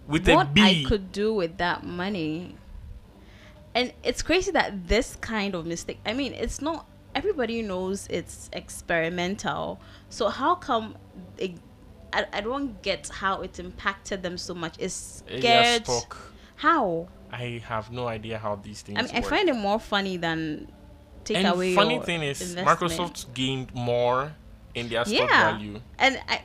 With 0.07 0.29
what 0.29 0.55
B. 0.55 0.62
I 0.62 0.88
could 0.88 1.12
do 1.12 1.35
with 1.35 1.59
that 1.59 1.85
money. 1.85 2.57
And 3.75 3.93
it's 4.03 4.23
crazy 4.23 4.50
that 4.53 4.88
this 4.88 5.17
kind 5.17 5.55
of 5.55 5.67
mistake. 5.67 5.99
I 6.07 6.14
mean, 6.14 6.33
it's 6.33 6.61
not. 6.61 6.87
Everybody 7.14 7.62
knows 7.62 8.07
it's 8.09 8.49
experimental. 8.53 9.81
So 10.09 10.29
how 10.29 10.55
come? 10.55 10.97
It, 11.37 11.53
I, 12.12 12.26
I 12.33 12.41
don't 12.41 12.81
get 12.83 13.09
how 13.09 13.43
it 13.43 13.59
impacted 13.59 14.23
them 14.23 14.38
so 14.38 14.55
much. 14.55 14.76
It's 14.79 15.23
They 15.26 15.41
scared. 15.41 15.87
How? 16.57 17.09
I 17.33 17.63
have 17.67 17.91
no 17.93 18.09
idea 18.09 18.39
how 18.39 18.57
these 18.57 18.83
things 18.83 18.99
I 18.99 19.03
mean, 19.03 19.15
I 19.15 19.21
find 19.21 19.49
it 19.49 19.55
more 19.57 19.79
funny 19.79 20.17
than 20.17 20.71
take 21.25 21.37
and 21.39 21.47
away. 21.49 21.75
funny 21.75 21.99
thing 22.01 22.23
is, 22.23 22.41
investment. 22.57 22.69
Microsoft 22.79 23.35
gained 23.35 23.75
more 23.75 24.35
in 24.75 24.89
their 24.89 25.05
stock 25.05 25.29
Yeah. 25.31 25.53
value. 25.53 25.81
and 25.99 26.21
I, 26.29 26.43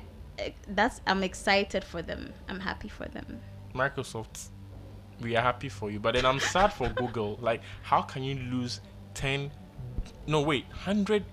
that's 0.67 0.99
I'm 1.07 1.23
excited 1.23 1.83
for 1.83 2.01
them. 2.01 2.33
I'm 2.49 2.59
happy 2.59 2.89
for 2.89 3.05
them. 3.05 3.39
Microsoft, 3.73 4.49
we 5.21 5.35
are 5.35 5.41
happy 5.41 5.69
for 5.69 5.89
you, 5.91 5.99
but 5.99 6.15
then 6.15 6.25
I'm 6.25 6.39
sad 6.39 6.73
for 6.73 6.89
Google. 7.01 7.37
Like, 7.41 7.61
how 7.81 8.01
can 8.01 8.23
you 8.23 8.35
lose 8.35 8.81
ten? 9.13 9.51
No, 10.27 10.41
wait, 10.41 10.65
hundred 10.71 11.23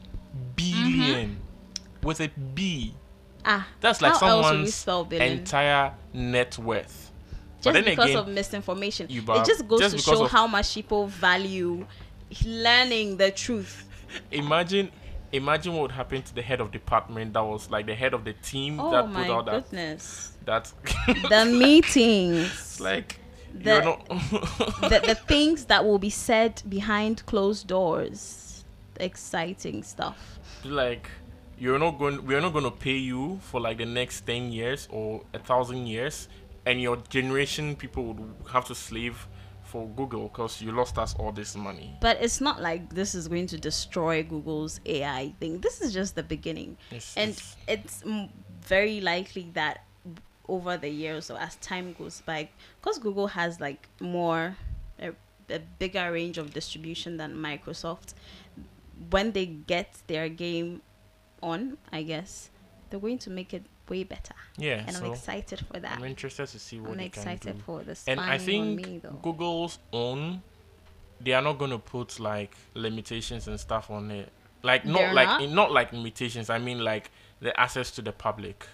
billion 0.57 1.41
with 2.03 2.21
a 2.21 2.29
B. 2.55 2.95
Ah, 3.45 3.67
That's 3.81 4.03
like 4.03 4.15
how 4.17 4.29
else 4.29 4.51
would 4.51 4.61
we 4.61 4.71
someone's 4.71 5.13
entire 5.13 5.95
net 6.13 6.59
worth. 6.59 7.10
Just 7.61 7.75
but 7.75 7.85
because 7.85 8.11
again, 8.11 8.17
of 8.17 8.29
misinformation. 8.29 9.07
It 9.11 9.47
just 9.47 9.67
goes 9.69 9.81
just 9.81 9.97
to 9.97 10.03
show 10.03 10.25
how 10.27 10.47
much 10.47 10.75
people 10.75 11.07
value 11.07 11.87
learning 12.45 13.17
the 13.17 13.31
truth. 13.31 13.87
imagine, 14.31 14.91
imagine 15.33 15.73
what 15.75 15.83
would 15.83 15.93
happen 15.93 16.23
to 16.23 16.35
the 16.35 16.43
head 16.43 16.61
of 16.61 16.71
department 16.73 17.35
that 17.35 17.45
was 17.45 17.71
like 17.71 17.87
the 17.87 17.95
head 17.95 18.15
of 18.15 18.25
the 18.25 18.33
team 18.35 18.81
Oh 18.81 18.91
that 18.91 19.13
put 19.13 19.29
out 19.31 19.47
that 19.47 19.71
goodness. 19.71 20.33
that. 20.47 20.73
The 21.29 21.45
meetings, 21.59 22.81
like 22.81 23.19
The- 23.55 23.73
you're 23.75 23.83
not. 23.85 24.09
the, 24.09 25.03
the 25.07 25.15
things 25.15 25.65
that 25.67 25.85
will 25.85 25.99
be 25.99 26.11
said 26.11 26.63
behind 26.69 27.25
closed 27.27 27.67
doors. 27.67 28.65
Exciting 28.99 29.83
stuff. 29.83 30.39
like 30.65 31.09
you're 31.59 31.79
not 31.79 31.99
going 31.99 32.25
we're 32.27 32.41
not 32.41 32.53
going 32.53 32.65
to 32.65 32.71
pay 32.71 32.97
you 32.97 33.39
for 33.43 33.61
like 33.61 33.79
the 33.79 33.87
next 33.87 34.27
10 34.27 34.51
years 34.53 34.89
or 34.91 35.23
a 35.33 35.39
thousand 35.39 35.87
years 35.87 36.29
and 36.67 36.81
your 36.81 36.97
generation 37.09 37.77
people 37.77 38.05
would 38.05 38.35
have 38.53 38.65
to 38.67 38.75
slave 38.75 39.27
for 39.65 39.87
Google 39.89 40.29
because 40.29 40.61
you 40.61 40.73
lost 40.73 40.99
us 40.99 41.15
all 41.15 41.31
this 41.33 41.55
money. 41.57 41.97
But 42.01 42.19
it's 42.21 42.41
not 42.41 42.61
like 42.61 42.93
this 42.93 43.15
is 43.15 43.29
going 43.29 43.47
to 43.49 43.59
destroy 43.59 44.23
Google's 44.23 44.81
AI 44.85 45.33
thing. 45.39 45.61
This 45.61 45.81
is 45.81 45.93
just 45.93 46.17
the 46.17 46.25
beginning. 46.25 46.77
It's, 46.91 47.17
and 47.17 47.31
it's- 47.31 47.57
it's 47.69 48.03
very 48.67 49.01
likely 49.01 49.51
that 49.55 49.85
over 50.49 50.77
the 50.77 50.89
years 50.89 51.31
or 51.31 51.39
as 51.39 51.55
time 51.57 51.93
goes 51.97 52.23
by 52.27 52.49
because 52.81 52.99
google 52.99 53.29
has 53.29 53.61
like 53.61 53.89
more 54.01 54.57
a, 55.01 55.11
a 55.49 55.61
bigger 55.79 56.11
range 56.11 56.39
of 56.39 56.53
distribution 56.53 57.17
than 57.19 57.33
microsoft 57.37 58.15
when 59.11 59.31
they 59.31 59.47
get 59.47 59.95
their 60.09 60.29
game 60.29 60.83
on 61.41 61.79
i 61.93 62.03
guess 62.03 62.51
they're 62.91 62.99
going 62.99 63.17
to 63.19 63.31
make 63.31 63.55
it 63.55 63.65
way 63.91 64.05
better 64.05 64.35
yeah. 64.57 64.85
and 64.87 64.95
so 64.97 65.05
i'm 65.07 65.13
excited 65.13 65.61
for 65.67 65.79
that 65.81 65.99
I'm 65.99 66.05
interested 66.05 66.47
to 66.49 66.59
see 66.59 66.81
what 66.81 66.93
i'm 66.93 66.97
they 66.99 67.07
excited 67.07 67.41
can 67.41 67.57
do. 67.57 67.63
for 67.67 67.83
the 67.83 67.99
And 68.07 68.19
I 68.21 68.39
think 68.39 68.77
me 68.87 69.03
Google's 69.23 69.79
own, 69.93 70.43
they 71.21 71.33
are 71.33 71.43
not 71.43 71.59
going 71.59 71.71
to 71.73 71.79
put 71.79 72.19
like 72.21 72.55
limitations 72.75 73.49
and 73.49 73.59
stuff 73.61 73.91
on 73.91 74.11
it. 74.11 74.29
Like 74.63 74.85
not 74.85 74.99
They're 74.99 75.15
like 75.15 75.29
not? 75.29 75.43
in- 75.43 75.55
not 75.55 75.73
like 75.73 75.93
limitations. 75.93 76.49
I 76.51 76.59
mean 76.59 76.79
like 76.85 77.11
the 77.41 77.59
access 77.59 77.91
to 77.93 78.03
the 78.03 78.13
public. 78.13 78.67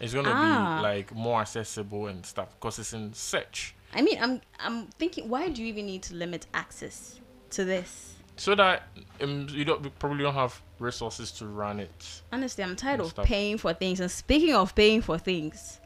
It's 0.00 0.12
going 0.12 0.24
to 0.26 0.32
Ah. 0.34 0.78
be 0.78 0.82
like 0.82 1.14
more 1.14 1.40
accessible 1.40 2.06
and 2.08 2.24
stuff 2.26 2.48
because 2.58 2.78
it's 2.78 2.92
in 2.92 3.12
search. 3.14 3.74
i 3.94 4.02
mean 4.02 4.18
i'm 4.20 4.40
i'm 4.58 4.86
thinking 5.00 5.28
why 5.28 5.48
do 5.48 5.62
you 5.62 5.68
even 5.68 5.86
need 5.86 6.02
to 6.02 6.14
limit 6.14 6.46
access 6.52 7.20
to 7.50 7.64
this 7.64 7.90
So 8.36 8.54
that 8.56 8.82
um, 9.22 9.46
you 9.50 9.64
don't 9.64 9.84
you 9.84 9.90
probably 10.02 10.24
don't 10.26 10.34
have 10.34 10.60
resources 10.78 11.30
to 11.32 11.46
run 11.46 11.80
it. 11.80 12.22
honestly 12.32 12.64
i'm 12.64 12.74
tired 12.76 13.00
of 13.00 13.08
stuff. 13.10 13.24
paying 13.26 13.56
for 13.58 13.72
things 13.72 14.00
and 14.00 14.10
speaking 14.10 14.54
of 14.54 14.74
paying 14.74 15.00
for 15.00 15.16
things 15.18 15.80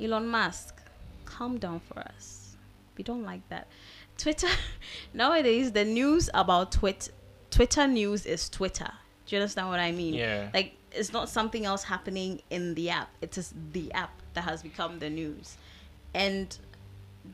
elon 0.00 0.26
musk 0.26 0.80
calm 1.24 1.56
down 1.58 1.80
for 1.80 2.00
us 2.00 2.56
we 2.96 3.04
don't 3.04 3.22
like 3.22 3.46
that 3.48 3.66
twitter 4.18 4.48
nowadays 5.14 5.72
the 5.72 5.84
news 5.84 6.28
about 6.34 6.72
twit 6.72 7.10
twitter 7.50 7.86
news 7.86 8.26
is 8.26 8.48
twitter 8.48 8.90
do 9.26 9.36
you 9.36 9.40
understand 9.40 9.68
what 9.68 9.78
i 9.80 9.92
mean 9.92 10.14
Yeah. 10.14 10.48
like 10.52 10.74
it's 10.92 11.12
not 11.12 11.28
something 11.28 11.64
else 11.64 11.82
happening 11.84 12.40
in 12.50 12.74
the 12.74 12.90
app 12.90 13.10
it 13.20 13.38
is 13.38 13.52
the 13.72 13.92
app 13.92 14.10
that 14.34 14.42
has 14.44 14.62
become 14.62 14.98
the 14.98 15.10
news 15.10 15.56
and 16.12 16.56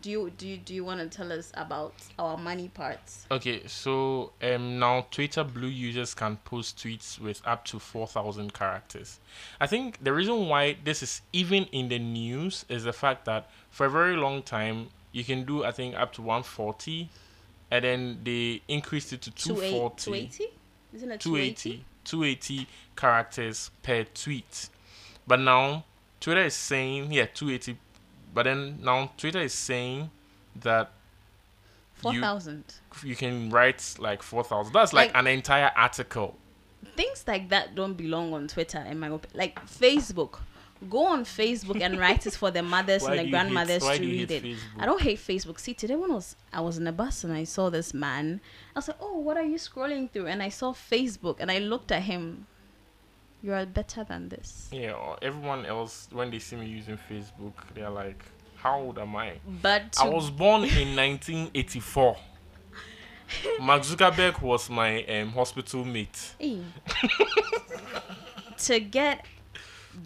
do 0.03 0.11
you 0.11 0.31
do 0.39 0.47
you, 0.47 0.57
do 0.57 0.75
you 0.75 0.85
want 0.85 1.01
to 1.01 1.09
tell 1.09 1.33
us 1.33 1.51
about 1.55 1.95
our 2.19 2.37
money 2.37 2.69
parts 2.69 3.27
Okay, 3.31 3.67
so 3.67 4.33
um, 4.43 4.79
now 4.79 5.07
Twitter 5.11 5.45
Blue 5.45 5.69
users 5.69 6.15
can 6.15 6.37
post 6.45 6.79
tweets 6.79 7.19
with 7.19 7.43
up 7.45 7.65
to 7.67 7.79
4,000 7.79 8.53
characters. 8.55 9.19
I 9.61 9.67
think 9.67 10.03
the 10.03 10.13
reason 10.13 10.49
why 10.49 10.77
this 10.85 11.03
is 11.03 11.23
even 11.33 11.65
in 11.73 11.89
the 11.89 11.99
news 11.99 12.65
is 12.69 12.85
the 12.85 12.93
fact 12.93 13.25
that 13.25 13.51
for 13.71 13.87
a 13.87 13.91
very 13.91 14.17
long 14.17 14.43
time 14.43 14.89
you 15.13 15.25
can 15.25 15.45
do, 15.45 15.65
I 15.65 15.73
think, 15.73 15.97
up 15.97 16.13
to 16.15 16.23
140, 16.23 17.09
and 17.71 17.85
then 17.85 18.21
they 18.23 18.63
increased 18.69 19.13
it 19.13 19.23
to 19.23 19.31
240, 19.31 20.05
280 20.05 20.45
isn't 20.93 21.11
it 21.11 21.21
280, 21.21 21.85
280 22.05 22.67
characters 22.97 23.71
per 23.83 24.05
tweet. 24.05 24.69
But 25.27 25.41
now 25.41 25.85
Twitter 26.21 26.45
is 26.45 26.55
saying, 26.55 27.13
yeah, 27.13 27.27
280, 27.33 27.79
but 28.35 28.45
then 28.45 28.79
now 28.83 29.11
Twitter 29.17 29.41
is 29.41 29.53
saying 29.55 30.11
that 30.57 30.91
4000 31.95 32.65
you 33.05 33.15
can 33.15 33.51
write 33.51 33.97
like 33.99 34.23
4000 34.23 34.73
that's 34.73 34.93
like, 34.93 35.09
Like- 35.13 35.17
an 35.19 35.27
entire 35.27 35.71
article 35.77 36.37
things 36.97 37.25
like 37.27 37.51
that 37.51 37.75
don't 37.75 37.95
belong 37.95 38.33
on 38.33 38.49
Twitter 38.49 38.79
in 38.79 38.99
my 38.99 39.09
opinion. 39.09 39.31
Like 39.39 39.65
Facebook. 39.67 40.39
Go 40.89 41.05
on 41.09 41.25
Facebook 41.27 41.83
and 41.83 41.99
write 41.99 42.27
it 42.27 42.33
for 42.33 42.51
the 42.51 42.63
mothers 42.63 43.03
and 43.05 43.13
the 43.13 43.17
you 43.19 43.23
hate- 43.25 43.31
grandmothers 43.31 43.83
to 43.83 44.01
read 44.01 44.31
it. 44.31 44.43
Facebook? 44.43 44.57
I 44.79 44.87
don't 44.87 45.01
hate 45.03 45.19
Facebook. 45.19 45.61
See, 45.61 45.75
today 45.75 45.95
when 45.97 46.11
I 46.11 46.15
was 46.15 46.37
I 46.55 46.63
was 46.63 46.79
in 46.79 46.87
a 46.87 46.93
bus 46.93 47.23
and 47.23 47.35
I 47.35 47.45
saw 47.45 47.69
this 47.69 47.93
man, 47.93 48.41
I 48.75 48.79
was 48.79 48.89
like, 48.89 48.97
"Oh, 48.99 49.19
what 49.19 49.37
are 49.37 49.45
you 49.45 49.57
scrolling 49.57 50.11
through?" 50.11 50.29
And 50.29 50.43
I 50.43 50.49
saw 50.49 50.73
Facebook 50.73 51.37
and 51.39 51.51
I 51.51 51.59
looked 51.59 51.93
at 51.93 52.05
him. 52.05 52.47
You 53.43 53.53
are 53.55 53.65
better 53.67 54.05
than 54.05 54.29
this. 54.29 54.69
yeah 54.73 54.93
or 54.93 55.17
everyone 55.23 55.65
else 55.67 56.09
when 56.13 56.31
they 56.31 56.39
see 56.39 56.57
me 56.57 56.67
using 56.67 56.99
facebook 57.11 57.55
they're 57.75 57.89
like 57.91 58.23
how 58.57 58.79
old 58.81 58.99
am 58.99 59.17
i 59.17 59.39
But 59.63 59.97
i 60.01 60.09
was 60.09 60.29
born 60.31 60.65
in 60.65 60.95
1984 60.97 62.17
mark 63.61 63.83
zuckerberg 63.83 64.43
was 64.43 64.69
my 64.69 65.03
um, 65.05 65.31
hospital 65.31 65.85
mate 65.85 66.35
Hey. 66.39 66.61
to 68.59 68.81
get 68.81 69.25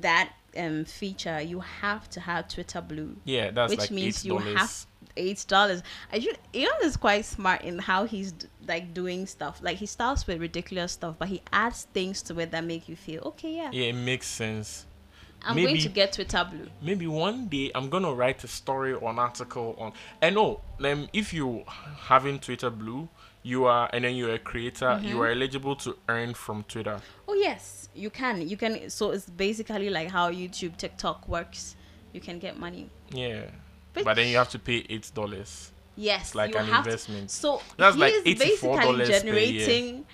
that 0.00 0.33
um 0.57 0.85
feature, 0.85 1.41
you 1.41 1.59
have 1.61 2.09
to 2.11 2.21
have 2.21 2.47
Twitter 2.49 2.81
Blue. 2.81 3.17
yeah 3.25 3.50
that's 3.50 3.71
which 3.71 3.81
like 3.81 3.91
means 3.91 4.19
eight 4.25 4.29
you 4.29 4.38
dollars 4.38 4.57
have 4.59 4.87
eight 5.16 5.44
dollars. 5.49 5.83
I 6.12 6.18
should 6.21 6.38
Elon 6.54 6.68
is 6.83 6.97
quite 6.97 7.25
smart 7.25 7.62
in 7.62 7.78
how 7.78 8.04
he's 8.04 8.35
like 8.66 8.94
doing 8.94 9.26
stuff. 9.26 9.61
Like 9.62 9.76
he 9.78 9.87
starts 9.87 10.26
with 10.26 10.40
ridiculous 10.40 10.92
stuff, 10.92 11.16
but 11.18 11.28
he 11.28 11.42
adds 11.52 11.87
things 11.92 12.23
to 12.23 12.38
it 12.40 12.50
that 12.50 12.64
make 12.64 12.88
you 12.88 12.97
feel 12.97 13.23
okay. 13.26 13.56
Yeah, 13.56 13.71
yeah 13.73 13.87
it 13.87 13.94
makes 13.94 14.26
sense 14.26 14.87
I'm 15.47 15.56
going 15.56 15.78
to 15.78 15.88
get 15.90 16.12
Twitter 16.14 16.47
Blue. 16.50 16.68
maybe 16.80 17.06
one 17.06 17.49
day 17.49 17.71
I'm 17.75 17.90
gonna 17.90 18.12
write 18.14 18.42
a 18.44 18.49
story 18.49 18.94
or 18.94 19.11
an 19.11 19.18
article 19.18 19.75
on. 19.78 19.92
And 20.23 20.37
no, 20.37 20.61
um, 20.83 21.09
if 21.12 21.35
you 21.35 21.64
having 21.99 22.38
Twitter 22.38 22.71
Blue, 22.71 23.09
you 23.42 23.66
are, 23.66 23.90
and 23.92 24.04
then 24.04 24.16
you're 24.16 24.33
a 24.35 24.38
creator, 24.38 24.87
Mm-hmm. 24.87 25.06
you 25.06 25.21
are 25.21 25.28
eligible 25.30 25.76
to 25.76 25.97
earn 26.09 26.33
from 26.33 26.62
Twitter. 26.64 26.99
Oh 27.28 27.35
yes, 27.35 27.90
you 27.94 28.09
can. 28.09 28.49
You 28.49 28.56
can. 28.56 28.88
So 28.88 29.11
it's 29.11 29.28
basically 29.28 29.90
like 29.90 30.11
how 30.11 30.30
YouTube, 30.33 30.78
TikTok 30.78 31.28
works. 31.28 31.76
You 32.14 32.21
can 32.23 32.38
get 32.38 32.59
money. 32.59 32.88
Yeah, 33.11 33.42
But- 33.95 34.05
but 34.05 34.15
then 34.15 34.29
you 34.29 34.37
have 34.37 34.51
to 34.51 34.59
pay 34.59 34.85
eight 34.89 35.11
dollars. 35.15 35.71
Yes, 35.97 36.35
like 36.35 36.55
an 36.57 36.69
investment. 36.69 37.29
To, 37.29 37.35
so 37.35 37.63
That's 37.77 37.95
he 37.95 38.01
like 38.01 38.15
is 38.25 38.39
$84 38.61 38.99
basically 38.99 39.07
generating 39.07 40.07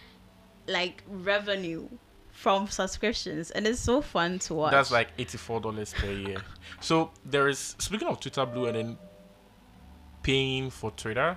like 0.67 1.03
revenue 1.09 1.89
from 2.31 2.69
subscriptions, 2.69 3.51
and 3.51 3.67
it's 3.67 3.81
so 3.81 4.01
fun 4.03 4.39
to 4.41 4.55
watch. 4.55 4.73
That's 4.73 4.91
like 4.91 5.09
eighty-four 5.19 5.61
dollars 5.61 5.93
per 5.95 6.11
year. 6.11 6.39
So 6.81 7.11
there 7.25 7.49
is 7.49 7.75
speaking 7.79 8.09
of 8.09 8.21
Twitter 8.21 8.45
Blue 8.47 8.67
and 8.67 8.77
then 8.77 8.99
paying 10.23 10.71
for 10.71 10.91
Twitter. 10.91 11.37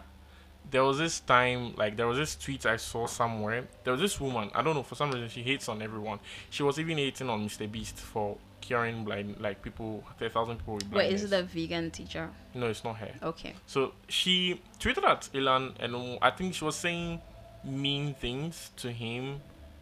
There 0.69 0.83
was 0.83 0.97
this 0.97 1.19
time, 1.19 1.75
like 1.75 1.97
there 1.97 2.07
was 2.07 2.17
this 2.17 2.35
tweet 2.35 2.65
I 2.65 2.77
saw 2.77 3.05
somewhere. 3.05 3.67
There 3.83 3.93
was 3.93 4.01
this 4.01 4.19
woman. 4.19 4.49
I 4.55 4.61
don't 4.61 4.75
know 4.75 4.83
for 4.83 4.95
some 4.95 5.11
reason 5.11 5.29
she 5.29 5.43
hates 5.43 5.69
on 5.69 5.81
everyone. 5.81 6.19
She 6.49 6.63
was 6.63 6.79
even 6.79 6.97
hating 6.97 7.29
on 7.29 7.47
Mr. 7.47 7.69
Beast 7.71 7.97
for 7.97 8.37
curing 8.63 9.03
blind, 9.03 9.35
like 9.39 9.61
people, 9.61 10.03
a 10.19 10.29
thousand 10.29 10.57
people 10.57 10.75
with 10.75 10.83
Wait, 10.85 10.91
blindness. 10.91 11.23
is 11.23 11.31
it 11.31 11.39
a 11.39 11.43
vegan 11.43 11.91
teacher? 11.91 12.29
No, 12.53 12.67
it's 12.67 12.83
not 12.83 12.97
her. 12.97 13.11
Okay. 13.21 13.53
So 13.67 13.93
she 14.07 14.61
tweeted 14.79 15.03
at 15.03 15.29
Elon, 15.35 15.73
and 15.79 15.95
um, 15.95 16.17
I 16.21 16.31
think 16.31 16.53
she 16.55 16.63
was 16.65 16.75
saying 16.75 17.21
mean 17.63 18.13
things 18.13 18.71
to 18.77 18.91
him, 18.91 19.41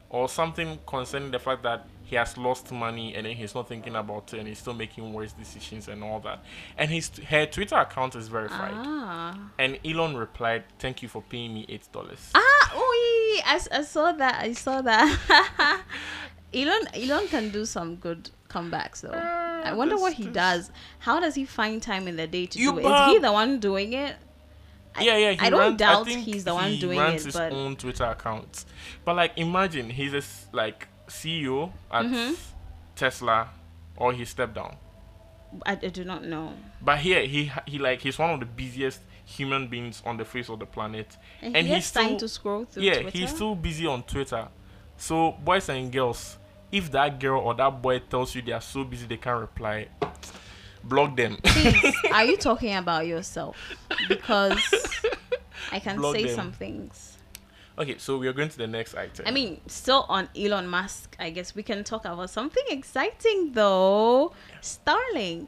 or 0.10 0.28
something 0.28 0.80
concerning 0.86 1.32
the 1.32 1.40
fact 1.40 1.64
that 1.64 1.88
he 2.04 2.18
has 2.18 2.38
lost 2.38 2.70
money 2.74 3.16
and 3.16 3.26
then 3.26 3.38
he's 3.38 3.56
not 3.56 3.70
thinking 3.70 3.96
about 3.96 4.34
it, 4.34 4.40
and 4.40 4.48
he's 4.48 4.60
still 4.60 4.74
making 4.74 5.14
worse 5.14 5.32
decisions 5.32 5.88
and 5.88 6.04
all 6.04 6.20
that. 6.20 6.44
And 6.78 6.92
his 6.92 7.10
her 7.30 7.46
Twitter 7.46 7.76
account 7.76 8.16
is 8.16 8.28
verified. 8.28 8.74
Ah. 8.74 9.38
And 9.58 9.80
Elon 9.86 10.18
replied, 10.18 10.64
"Thank 10.80 11.02
you 11.02 11.08
for 11.08 11.22
paying 11.22 11.54
me 11.54 11.66
eight 11.70 11.88
dollars." 11.94 12.32
Ah, 12.36 12.72
oh, 12.74 13.42
I, 13.46 13.60
I 13.72 13.84
saw 13.84 14.12
that. 14.12 14.42
I 14.42 14.52
saw 14.54 14.82
that. 14.82 15.82
Elon 16.54 16.88
Elon 16.94 17.28
can 17.28 17.50
do 17.50 17.66
some 17.66 17.96
good 17.96 18.30
comebacks 18.50 19.02
though. 19.02 19.12
I 19.12 19.72
Uh, 19.72 19.76
wonder 19.76 19.96
this- 19.96 20.02
what 20.02 20.14
he 20.14 20.24
this- 20.26 20.34
does. 20.34 20.72
How 21.00 21.20
does 21.20 21.36
he 21.36 21.46
find 21.46 21.82
time 21.82 22.08
in 22.08 22.16
the 22.18 22.28
day 22.28 22.46
to 22.48 22.60
You 22.60 22.74
do 22.74 22.80
it? 22.80 22.86
Is 22.86 23.14
he 23.14 23.20
the 23.20 23.32
one 23.32 23.60
doing 23.60 23.94
it? 23.94 24.16
I- 24.96 25.04
yeah, 25.04 25.18
yeah. 25.18 25.32
He 25.32 25.40
I 25.40 25.50
don't 25.50 25.60
runs- 25.60 25.78
doubt 25.78 26.06
think 26.06 26.26
he's 26.26 26.44
the 26.44 26.54
one 26.54 26.72
he 26.72 26.80
doing 26.80 27.00
runs 27.00 27.22
it, 27.22 27.26
his 27.28 27.36
but 27.36 27.54
own 27.54 27.78
Twitter 27.78 28.04
account. 28.04 28.66
But 29.06 29.16
like, 29.16 29.32
imagine 29.38 29.90
he's 29.90 30.14
a 30.14 30.22
like 30.56 30.88
CEO 31.08 31.72
at 31.92 32.06
Mm-hmm. 32.06 32.34
Tesla, 32.96 33.50
or 33.96 34.12
he 34.14 34.26
stepped 34.26 34.56
down. 34.56 34.76
I, 35.66 35.72
I 35.74 35.76
do 35.76 36.04
not 36.04 36.24
know. 36.26 36.54
But 36.82 37.00
here 37.00 37.26
he 37.26 37.52
he 37.66 37.78
like 37.80 38.02
he's 38.02 38.18
one 38.20 38.32
of 38.32 38.40
the 38.42 38.46
busiest 38.46 39.00
human 39.26 39.68
beings 39.68 40.02
on 40.06 40.18
the 40.18 40.26
face 40.26 40.50
of 40.50 40.60
the 40.60 40.66
planet, 40.66 41.16
And, 41.42 41.56
And 41.56 41.68
he 41.68 41.76
he's 41.76 41.86
has 41.86 41.92
time 41.94 42.06
still- 42.08 42.20
to 42.20 42.28
scroll 42.28 42.66
through 42.66 42.84
yeah, 42.84 43.02
Twitter. 43.02 43.18
he's 43.18 43.30
still 43.34 43.56
busy 43.56 43.88
on 43.88 44.04
Twitter. 44.04 44.48
So 44.98 45.32
boys 45.32 45.70
and 45.70 45.90
girls, 45.92 46.38
if 46.72 46.92
that 46.92 47.20
girl 47.20 47.42
or 47.42 47.54
that 47.56 47.82
boy 47.82 48.00
tells 48.00 48.34
you 48.36 48.42
they 48.42 48.52
are 48.52 48.62
so 48.62 48.84
busy 48.84 49.06
they 49.06 49.18
can't 49.18 49.40
reply, 49.42 49.88
block 50.84 51.16
them. 51.16 51.38
Please, 51.44 51.96
are 52.14 52.26
you 52.26 52.38
talking 52.38 52.76
about 52.76 53.06
yourself? 53.08 53.58
Because 54.08 54.60
I 55.72 55.80
can 55.80 55.98
Block 55.98 56.16
say 56.16 56.26
them. 56.26 56.36
some 56.36 56.52
things. 56.52 57.18
okay, 57.78 57.98
so 57.98 58.18
we 58.18 58.28
are 58.28 58.34
going 58.34 58.50
to 58.50 58.58
the 58.58 58.68
next 58.68 58.96
item. 58.96 59.26
I 59.28 59.32
mean, 59.32 59.62
still 59.68 60.06
on 60.10 60.30
Elon 60.36 60.68
Musk, 60.68 61.16
I 61.20 61.30
guess 61.30 61.56
we 61.56 61.64
can 61.64 61.84
talk 61.84 62.06
about 62.06 62.30
something 62.30 62.64
exciting 62.70 63.52
though. 63.54 64.34
Starlink. 64.62 65.48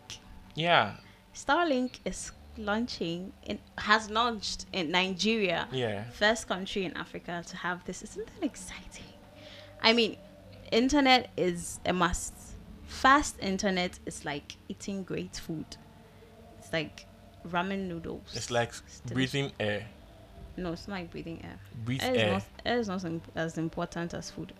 yeah, 0.55 0.95
Starlink 1.33 1.99
is 2.05 2.31
launching 2.57 3.33
and 3.47 3.57
has 3.79 4.09
launched 4.11 4.67
in 4.73 4.91
Nigeria. 4.91 5.67
yeah, 5.71 6.03
First 6.11 6.47
country 6.47 6.85
in 6.85 6.95
Africa 6.95 7.43
to 7.47 7.57
have 7.57 7.83
this. 7.85 8.03
Isn't 8.03 8.27
that 8.27 8.45
exciting? 8.45 9.05
I 9.81 9.93
mean, 9.93 10.17
internet 10.73 11.29
is 11.37 11.79
a 11.85 11.93
must. 11.93 12.33
Fast 12.87 13.37
internet 13.41 13.99
is 14.05 14.25
like 14.25 14.55
eating 14.69 15.03
great 15.03 15.35
food. 15.37 15.65
It's 16.59 16.71
like 16.73 17.05
ramen 17.47 17.87
noodles. 17.87 18.33
It's 18.35 18.51
like 18.51 18.73
Still- 18.73 19.13
breathing 19.15 19.51
air. 19.59 19.85
No, 20.55 20.73
it's 20.73 20.87
not 20.87 20.95
like 20.99 21.11
breathing 21.11 21.41
air. 21.43 21.59
Breathe 21.83 22.03
Air 22.03 22.13
is 22.13 22.21
air. 22.21 22.31
not 22.31 22.43
air 22.65 22.79
is 22.79 22.87
not 22.87 23.03
im- 23.05 23.21
as 23.35 23.57
important 23.57 24.13
as 24.13 24.29
food. 24.29 24.53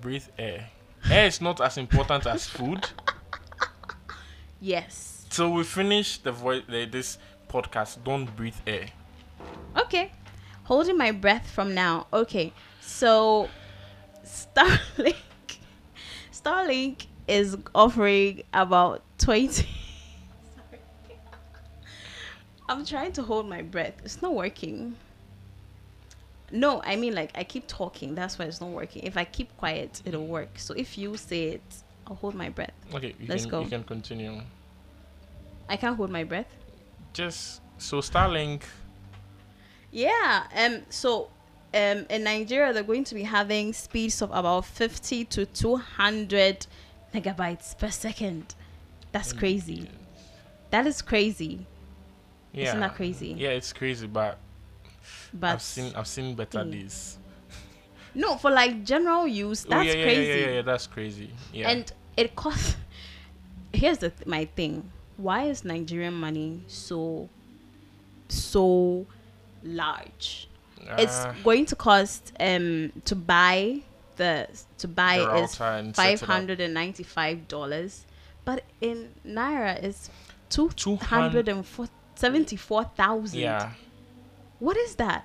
Breathe 0.00 0.26
air. 0.38 0.68
Air 1.10 1.26
is 1.26 1.40
not 1.40 1.60
as 1.60 1.78
important 1.78 2.26
as 2.26 2.46
food. 2.46 2.86
Yes. 4.60 5.24
So 5.30 5.48
we 5.50 5.64
finish 5.64 6.18
the 6.18 6.32
voice 6.32 6.62
the, 6.68 6.84
this 6.84 7.16
podcast. 7.48 8.04
Don't 8.04 8.26
breathe 8.36 8.56
air. 8.66 8.88
Okay. 9.76 10.12
Holding 10.64 10.98
my 10.98 11.12
breath 11.12 11.50
from 11.50 11.74
now. 11.74 12.06
Okay. 12.12 12.52
So 12.80 13.48
Starlink 14.24 15.16
Starlink 16.42 17.06
is 17.28 17.56
offering 17.74 18.42
about 18.52 19.02
20 19.18 19.48
Sorry. 19.48 19.68
I'm 22.68 22.84
trying 22.84 23.12
to 23.12 23.22
hold 23.22 23.48
my 23.48 23.62
breath. 23.62 23.94
It's 24.04 24.22
not 24.22 24.34
working. 24.34 24.96
No, 26.52 26.82
I 26.82 26.96
mean 26.96 27.14
like 27.14 27.30
I 27.34 27.44
keep 27.44 27.66
talking. 27.66 28.14
That's 28.14 28.38
why 28.38 28.46
it's 28.46 28.60
not 28.60 28.70
working. 28.70 29.04
If 29.04 29.16
I 29.16 29.24
keep 29.24 29.56
quiet, 29.56 30.02
it'll 30.04 30.26
work. 30.26 30.58
So 30.58 30.74
if 30.74 30.98
you 30.98 31.16
say 31.16 31.44
it, 31.44 31.62
I'll 32.06 32.16
hold 32.16 32.34
my 32.34 32.48
breath. 32.48 32.72
Okay, 32.92 33.14
you 33.20 33.26
Let's 33.28 33.42
can 33.42 33.50
go. 33.50 33.60
you 33.62 33.68
can 33.68 33.84
continue. 33.84 34.40
I 35.68 35.76
can't 35.76 35.96
hold 35.96 36.10
my 36.10 36.24
breath. 36.24 36.48
Just 37.12 37.60
so 37.78 38.00
Starlink. 38.00 38.62
Yeah. 39.92 40.44
Um. 40.56 40.82
So, 40.90 41.28
um, 41.74 42.06
in 42.10 42.24
Nigeria, 42.24 42.72
they're 42.72 42.82
going 42.82 43.04
to 43.04 43.14
be 43.14 43.22
having 43.22 43.72
speeds 43.72 44.22
of 44.22 44.30
about 44.32 44.64
fifty 44.64 45.24
to 45.26 45.46
two 45.46 45.76
hundred 45.76 46.66
megabytes 47.14 47.76
per 47.78 47.90
second. 47.90 48.54
That's 49.12 49.32
crazy. 49.32 49.88
That 50.70 50.86
is 50.86 51.02
crazy. 51.02 51.66
Yeah. 52.52 52.68
Isn't 52.68 52.80
that 52.80 52.94
crazy? 52.94 53.34
Yeah, 53.38 53.50
it's 53.50 53.72
crazy, 53.72 54.06
but, 54.06 54.38
But 55.32 55.54
I've 55.54 55.62
seen 55.62 55.92
I've 55.94 56.06
seen 56.08 56.34
better 56.34 56.58
Mm. 56.60 56.72
days. 56.72 57.18
no, 58.14 58.36
for 58.36 58.50
like 58.50 58.84
general 58.84 59.26
use, 59.26 59.64
oh 59.66 59.70
that's 59.70 59.86
yeah, 59.88 59.94
yeah, 59.94 60.02
crazy. 60.04 60.22
yeah, 60.28 60.34
yeah, 60.34 60.50
yeah, 60.56 60.62
that's 60.62 60.86
crazy. 60.88 61.30
Yeah. 61.52 61.70
And 61.70 61.92
it 62.16 62.34
costs. 62.36 62.76
Here's 63.72 63.98
the 63.98 64.10
th- 64.10 64.26
my 64.26 64.44
thing. 64.56 64.90
Why 65.16 65.44
is 65.44 65.64
Nigerian 65.64 66.14
money 66.14 66.62
so, 66.66 67.28
so 68.28 69.06
large? 69.62 70.48
It's 70.98 71.24
Ah, 71.24 71.34
going 71.44 71.66
to 71.66 71.76
cost 71.76 72.32
um 72.40 72.92
to 73.04 73.14
buy 73.14 73.80
the 74.16 74.48
to 74.78 74.88
buy 74.88 75.16
is 75.18 75.58
router 75.60 75.64
and 75.78 75.96
set 75.96 76.02
it 76.12 76.18
five 76.18 76.20
hundred 76.28 76.60
and 76.60 76.74
ninety 76.74 77.02
five 77.02 77.48
dollars, 77.48 78.04
but 78.44 78.64
in 78.80 79.10
naira 79.26 79.82
it's 79.82 80.10
two 80.48 80.68
200 80.70 81.04
hundred 81.06 81.48
and 81.48 81.64
seventy 82.14 82.56
four 82.56 82.84
thousand. 82.84 83.40
Yeah. 83.40 83.70
what 84.58 84.76
is 84.76 84.94
that? 84.96 85.24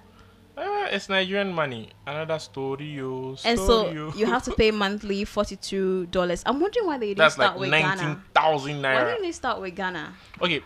Uh, 0.57 0.87
it's 0.89 1.09
Nigerian 1.09 1.51
money. 1.51 1.89
Another 2.07 2.39
story, 2.39 2.85
yo. 2.85 3.35
And 3.43 3.59
so 3.59 3.91
you 4.15 4.25
have 4.25 4.43
to 4.43 4.51
pay 4.53 4.71
monthly 4.71 5.25
forty 5.25 5.57
two 5.57 6.05
dollars. 6.05 6.43
I'm 6.45 6.61
wondering 6.61 6.85
why 6.85 6.97
they 6.97 7.07
didn't 7.07 7.17
That's 7.17 7.35
start 7.35 7.51
like 7.55 7.59
with 7.59 7.69
nineteen 7.71 7.97
Ghana. 7.97 8.23
thousand 8.33 8.81
Why 8.81 9.03
didn't 9.03 9.23
they 9.23 9.33
start 9.33 9.59
with 9.59 9.75
Ghana? 9.75 10.13
Okay, 10.41 10.61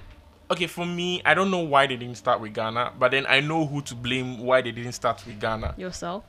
okay. 0.52 0.68
For 0.68 0.86
me, 0.86 1.22
I 1.26 1.34
don't 1.34 1.52
know 1.52 1.60
why 1.60 1.88
they 1.88 1.96
didn't 1.98 2.16
start 2.18 2.40
with 2.42 2.54
Ghana, 2.54 2.94
but 3.00 3.12
then 3.12 3.26
I 3.28 3.40
know 3.40 3.66
who 3.66 3.82
to 3.84 3.96
blame 3.96 4.40
why 4.40 4.62
they 4.62 4.72
didn't 4.72 4.94
start 4.94 5.24
with 5.26 5.40
Ghana. 5.40 5.76
Yourself? 5.78 6.24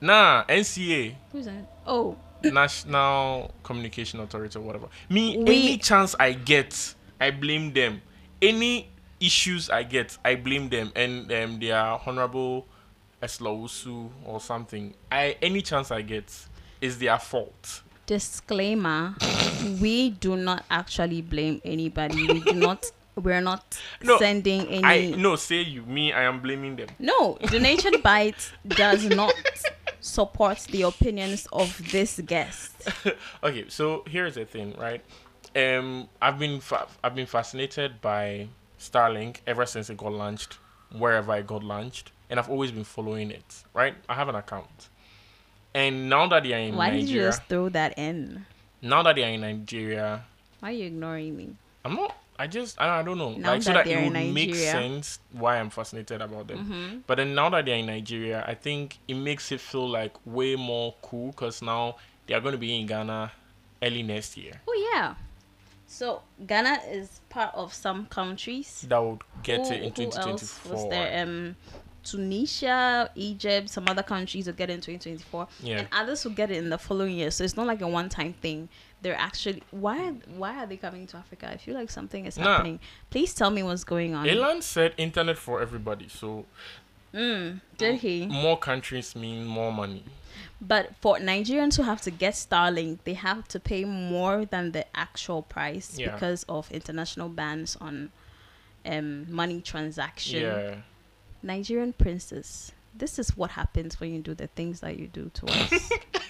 Nah, 0.00 0.44
NCA, 0.48 1.14
Who's 1.32 1.46
that? 1.46 1.66
Oh, 1.86 2.16
National 2.42 3.54
Communication 3.62 4.20
Authority, 4.20 4.58
or 4.58 4.62
whatever. 4.62 4.88
Me, 5.08 5.36
We- 5.38 5.56
any 5.68 5.78
chance 5.78 6.14
I 6.18 6.32
get, 6.32 6.94
I 7.20 7.30
blame 7.30 7.72
them. 7.72 8.02
Any 8.42 8.88
issues 9.20 9.70
I 9.70 9.82
get, 9.84 10.18
I 10.24 10.34
blame 10.34 10.68
them, 10.68 10.92
and 10.94 11.30
um, 11.32 11.58
their 11.58 11.78
honorable 11.78 12.66
Ursula 13.22 13.50
Owusu 13.50 14.10
or 14.26 14.40
something. 14.40 14.92
I 15.10 15.36
any 15.40 15.62
chance 15.62 15.90
I 15.90 16.02
get 16.02 16.30
is 16.80 16.98
their 16.98 17.18
fault. 17.18 17.80
disclaimer 18.06 19.14
we 19.80 20.10
do 20.10 20.36
not 20.36 20.62
actually 20.70 21.22
blame 21.22 21.58
anybody 21.64 22.26
we 22.30 22.40
do 22.40 22.52
not 22.52 22.84
we're 23.16 23.40
not 23.40 23.78
No, 24.02 24.18
sending 24.18 24.66
any 24.68 24.84
I 24.84 25.10
no 25.16 25.36
say 25.36 25.62
you 25.62 25.82
me. 25.82 26.12
I 26.12 26.22
am 26.24 26.40
blaming 26.40 26.76
them. 26.76 26.88
no 26.98 27.38
donation 27.46 28.00
bite 28.02 28.52
does 28.68 29.04
not 29.06 29.34
support 30.00 30.58
the 30.70 30.82
opinions 30.82 31.46
of 31.52 31.90
this 31.92 32.20
guest 32.26 32.72
okay, 33.42 33.64
so 33.68 34.04
here's 34.08 34.34
the 34.34 34.44
thing, 34.44 34.74
right? 34.78 35.02
Um, 35.56 36.08
I've 36.20 36.38
been 36.38 36.60
fa- 36.60 36.88
I've 37.02 37.14
been 37.14 37.26
fascinated 37.26 38.00
by 38.02 38.48
Starlink 38.78 39.36
ever 39.46 39.64
since 39.64 39.88
it 39.88 39.96
got 39.96 40.12
launched, 40.12 40.58
wherever 40.92 41.34
it 41.36 41.46
got 41.46 41.62
launched, 41.64 42.12
and 42.28 42.38
I've 42.38 42.50
always 42.50 42.72
been 42.72 42.84
following 42.84 43.30
it. 43.30 43.62
Right? 43.72 43.94
I 44.08 44.14
have 44.14 44.28
an 44.28 44.34
account, 44.34 44.88
and 45.74 46.10
now 46.10 46.26
that 46.26 46.42
they 46.42 46.52
are 46.52 46.58
in 46.58 46.76
why 46.76 46.90
did 46.90 47.08
you 47.08 47.22
just 47.22 47.42
throw 47.44 47.68
that 47.70 47.96
in? 47.98 48.44
Now 48.82 49.02
that 49.04 49.14
they 49.16 49.24
are 49.24 49.28
in 49.30 49.40
Nigeria, 49.40 50.24
why 50.60 50.70
are 50.70 50.72
you 50.72 50.86
ignoring 50.86 51.36
me 51.36 51.56
I'm 51.84 51.94
not. 51.94 52.16
I 52.38 52.46
just 52.46 52.80
I, 52.80 53.00
I 53.00 53.02
don't 53.02 53.18
know. 53.18 53.32
Now 53.36 53.52
like 53.52 53.62
so 53.62 53.72
that 53.72 53.84
that 53.86 53.92
it 53.92 54.04
would 54.08 54.16
in 54.16 54.34
make 54.34 54.54
sense 54.54 55.18
why 55.32 55.58
I'm 55.58 55.70
fascinated 55.70 56.20
about 56.20 56.48
them. 56.48 56.58
mm-hmm. 56.58 56.98
But 57.06 57.16
then 57.16 57.34
now 57.34 57.48
that 57.50 57.64
they're 57.64 57.76
in 57.76 57.86
Nigeria, 57.86 58.44
I 58.46 58.54
think 58.54 58.98
it 59.06 59.14
makes 59.14 59.52
it 59.52 59.60
feel 59.60 59.88
like 59.88 60.12
way 60.26 60.56
more 60.56 60.94
cool 61.02 61.30
because 61.30 61.62
now 61.62 61.96
they 62.26 62.34
are 62.34 62.40
going 62.40 62.52
to 62.52 62.58
be 62.58 62.78
in 62.80 62.86
Ghana 62.86 63.30
early 63.82 64.02
next 64.02 64.36
year. 64.36 64.52
oh 64.66 64.90
yeah 64.94 65.14
so 65.86 66.22
ghana 66.46 66.78
is 66.90 67.20
part 67.28 67.54
of 67.54 67.72
some 67.72 68.06
countries 68.06 68.86
That 68.88 68.98
would 68.98 69.20
get 69.42 69.66
who, 69.68 69.74
it 69.74 69.82
in 69.82 69.92
2024. 69.92 70.22
who 70.24 70.30
else 70.30 70.40
2024. 70.62 70.72
was 70.72 70.90
there 70.90 71.22
um 71.22 71.56
tunisia 72.02 73.10
egypt 73.14 73.68
some 73.70 73.84
other 73.88 74.02
countries 74.02 74.46
will 74.46 74.54
get 74.54 74.70
it 74.70 74.74
in 74.74 74.80
2024 74.80 75.48
yeah. 75.62 75.78
and 75.80 75.88
others 75.92 76.24
will 76.24 76.32
get 76.32 76.50
it 76.50 76.56
in 76.58 76.68
the 76.70 76.78
following 76.78 77.16
year. 77.16 77.30
So 77.30 77.44
it's 77.44 77.56
not 77.56 77.66
like 77.66 77.80
a 77.80 77.88
one-time 77.88 78.34
thing. 78.34 78.68
They're 79.04 79.14
actually 79.28 79.62
why 79.70 79.98
why 80.42 80.56
are 80.64 80.66
they 80.66 80.78
coming 80.78 81.06
to 81.08 81.18
Africa? 81.18 81.46
I 81.50 81.58
feel 81.58 81.74
like 81.74 81.90
something 81.90 82.24
is 82.24 82.38
Nah. 82.38 82.44
happening. 82.44 82.80
Please 83.10 83.34
tell 83.34 83.50
me 83.50 83.62
what's 83.62 83.84
going 83.84 84.14
on. 84.14 84.26
Elon 84.26 84.62
said 84.62 84.94
internet 84.96 85.36
for 85.36 85.60
everybody. 85.60 86.08
So 86.08 86.46
Mm, 87.12 87.60
did 87.76 87.96
he? 88.00 88.26
more 88.26 88.58
countries 88.58 89.14
mean 89.14 89.44
more 89.44 89.70
money. 89.70 90.02
But 90.60 90.96
for 91.02 91.18
Nigerians 91.18 91.76
who 91.76 91.82
have 91.82 92.00
to 92.00 92.10
get 92.10 92.32
Starlink, 92.34 93.00
they 93.04 93.12
have 93.14 93.46
to 93.48 93.60
pay 93.60 93.84
more 93.84 94.46
than 94.46 94.72
the 94.72 94.84
actual 94.96 95.42
price 95.42 95.98
Yeah. 95.98 96.12
because 96.12 96.44
of 96.48 96.72
international 96.72 97.28
bans 97.28 97.76
on 97.80 98.10
um, 98.86 99.30
money 99.30 99.60
transaction. 99.60 100.42
Yeah. 100.42 100.74
Nigerian 101.42 101.92
princes. 101.92 102.72
This 102.96 103.18
is 103.18 103.36
what 103.36 103.50
happens 103.50 104.00
when 104.00 104.14
you 104.14 104.20
do 104.22 104.34
the 104.34 104.46
things 104.48 104.80
that 104.80 104.98
you 104.98 105.06
do 105.06 105.30
to 105.34 105.46
us. 105.46 105.90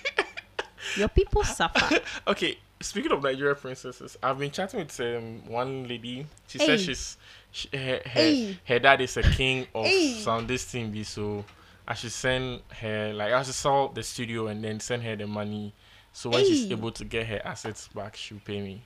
Your 0.96 1.08
people 1.08 1.42
suffer. 1.44 1.98
Okay. 2.26 2.58
Speaking 2.80 3.12
of 3.12 3.22
Nigeria 3.22 3.54
princesses, 3.54 4.18
I've 4.22 4.38
been 4.38 4.50
chatting 4.50 4.80
with 4.80 5.00
um, 5.00 5.42
one 5.48 5.88
lady. 5.88 6.26
She 6.48 6.58
Hey. 6.58 6.66
says 6.66 6.82
she's 6.82 7.16
she, 7.50 7.68
her, 7.72 8.00
her, 8.04 8.10
Hey. 8.10 8.58
her 8.66 8.78
dad 8.78 9.00
is 9.00 9.16
a 9.16 9.22
king 9.22 9.66
of 9.74 9.86
Hey. 9.86 10.12
some 10.20 10.46
this 10.46 10.64
thing 10.64 10.90
be 10.90 11.02
so 11.04 11.44
I 11.88 11.94
should 11.94 12.12
send 12.12 12.60
her 12.80 13.12
like 13.14 13.32
I 13.32 13.42
should 13.42 13.54
sell 13.54 13.88
the 13.88 14.02
studio 14.02 14.48
and 14.48 14.62
then 14.62 14.80
send 14.80 15.02
her 15.04 15.16
the 15.16 15.26
money. 15.26 15.72
So 16.12 16.30
when 16.30 16.44
she's 16.44 16.70
able 16.70 16.90
to 16.92 17.04
get 17.04 17.26
her 17.26 17.40
assets 17.44 17.88
back, 17.88 18.16
she'll 18.16 18.40
pay 18.40 18.60
me. 18.60 18.82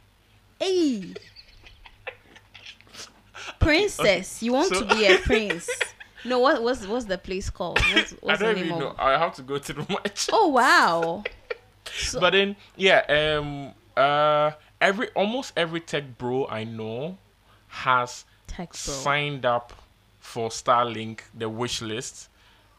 Hey, 0.61 1.15
princess, 3.61 4.43
you 4.43 4.53
want 4.53 4.69
So- 4.75 4.81
to 4.85 4.95
be 4.95 5.07
a 5.07 5.19
prince? 5.23 5.69
No, 6.25 6.41
what 6.41 6.63
what's 6.63 6.87
what's 6.87 7.05
the 7.07 7.17
place 7.19 7.49
called? 7.49 7.79
What's, 7.95 8.11
what's 8.21 8.41
I 8.43 8.45
don't 8.45 8.55
the 8.55 8.61
name 8.61 8.67
even 8.73 8.79
know. 8.81 8.95
I 8.99 9.13
have 9.19 9.35
to 9.37 9.43
go 9.43 9.59
through 9.59 9.87
my 9.89 10.01
chat. 10.03 10.31
Oh 10.33 10.49
wow! 10.49 11.23
So, 12.07 12.21
But 12.21 12.31
then, 12.33 12.57
yeah, 12.77 13.01
um, 13.39 13.73
uh, 13.97 14.53
every 14.81 15.09
almost 15.11 15.53
every 15.57 15.81
tech 15.81 16.19
bro 16.19 16.47
I 16.49 16.65
know 16.65 17.19
has 17.69 18.25
signed 18.73 19.45
up 19.45 19.73
for 20.21 20.49
Starlink, 20.49 21.21
the 21.35 21.49
wish 21.49 21.81
list, 21.83 22.29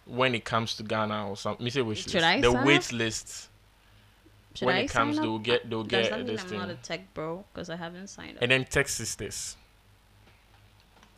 when 0.06 0.34
it 0.36 0.46
comes 0.46 0.76
to 0.78 0.84
Ghana 0.84 1.30
or 1.30 1.38
something. 1.38 1.64
Me 1.64 1.70
say 1.70 1.82
wish 1.82 2.04
Should 2.04 2.14
list. 2.16 2.26
I 2.26 2.42
the 2.42 2.52
wait 2.52 2.86
up? 2.88 2.92
list, 2.92 3.50
Should 4.56 4.66
when 4.66 4.76
I 4.76 4.80
it 4.82 4.90
comes, 4.90 5.20
they'll 5.20 5.40
get 5.40 5.70
they'll 5.70 5.84
Does 5.84 6.10
get 6.10 6.26
this 6.26 6.42
I'm 6.44 6.48
thing. 6.50 6.60
not 6.60 6.70
a 6.70 6.76
tech 6.76 7.14
bro 7.14 7.44
because 7.54 7.70
I 7.70 7.76
haven't 7.76 8.08
signed 8.08 8.38
up? 8.38 8.42
and 8.44 8.52
then 8.52 8.66
tech 8.66 8.88
sisters. 8.88 9.56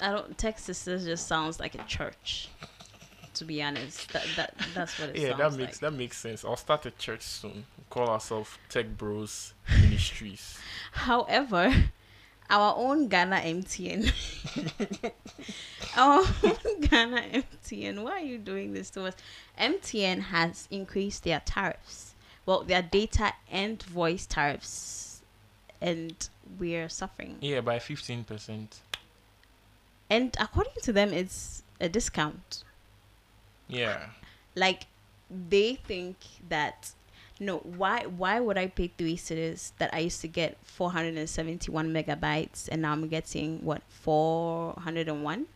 I 0.02 0.12
don't. 0.12 0.38
Tech 0.38 0.58
sisters 0.58 1.06
just 1.06 1.28
sounds 1.28 1.60
like 1.60 1.76
a 1.76 1.84
church. 1.84 2.50
To 3.36 3.46
be 3.46 3.64
honest, 3.64 4.12
that 4.14 4.26
that 4.36 4.54
that's 4.74 5.00
what 5.00 5.10
it 5.10 5.18
Yeah, 5.18 5.34
that 5.38 5.54
makes 5.54 5.82
like. 5.82 5.92
that 5.92 5.98
makes 5.98 6.18
sense. 6.18 6.44
I'll 6.44 6.58
start 6.58 6.86
a 6.86 6.92
church 6.92 7.22
soon. 7.22 7.66
Call 7.90 8.10
ourselves 8.10 8.58
Tech 8.70 8.98
Bros 8.98 9.54
Ministries. 9.82 10.58
However, 10.92 11.74
our 12.50 12.76
own 12.76 13.08
Ghana 13.08 13.38
MTN, 13.38 14.12
our 15.98 16.20
own 16.44 16.82
Ghana 16.82 17.22
MTN, 17.44 18.04
why 18.04 18.12
are 18.12 18.20
you 18.20 18.38
doing 18.38 18.74
this 18.74 18.90
to 18.92 19.06
us? 19.06 19.16
MTN 19.58 20.22
has 20.24 20.68
increased 20.70 21.24
their 21.24 21.42
tariffs, 21.46 22.14
well, 22.46 22.64
their 22.64 22.82
data 22.82 23.34
and 23.50 23.82
voice 23.84 24.26
tariffs, 24.26 25.22
and 25.80 26.28
we're 26.60 26.90
suffering. 26.90 27.38
Yeah, 27.42 27.62
by 27.62 27.80
fifteen 27.80 28.24
percent. 28.26 28.82
and 30.10 30.36
according 30.40 30.74
to 30.84 30.92
them, 30.94 31.14
it's 31.14 31.64
a 31.80 31.88
discount. 31.88 32.64
Yeah. 33.72 34.06
Like 34.56 34.86
they 35.30 35.76
think 35.76 36.18
that 36.50 36.92
no, 37.40 37.58
why 37.58 38.06
why 38.06 38.40
would 38.40 38.58
I 38.58 38.68
pay 38.68 38.92
three 38.96 39.18
cedis 39.18 39.72
that 39.80 39.94
I 39.94 40.00
used 40.00 40.22
to 40.22 40.28
get 40.28 40.58
471 40.64 41.90
megabytes 41.92 42.70
and 42.70 42.84
now 42.84 42.92
I'm 42.92 43.08
getting 43.08 43.66
what 43.66 43.82
401? 43.90 45.48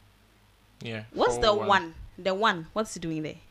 Yeah. 0.82 1.04
What's 1.13 1.36
the 1.36 1.54
401. 1.54 1.67
one? 1.67 1.93
The 2.17 2.34
one. 2.34 2.67
What's 2.73 2.95
it 2.95 3.01
doing 3.01 3.21
there? 3.21 3.41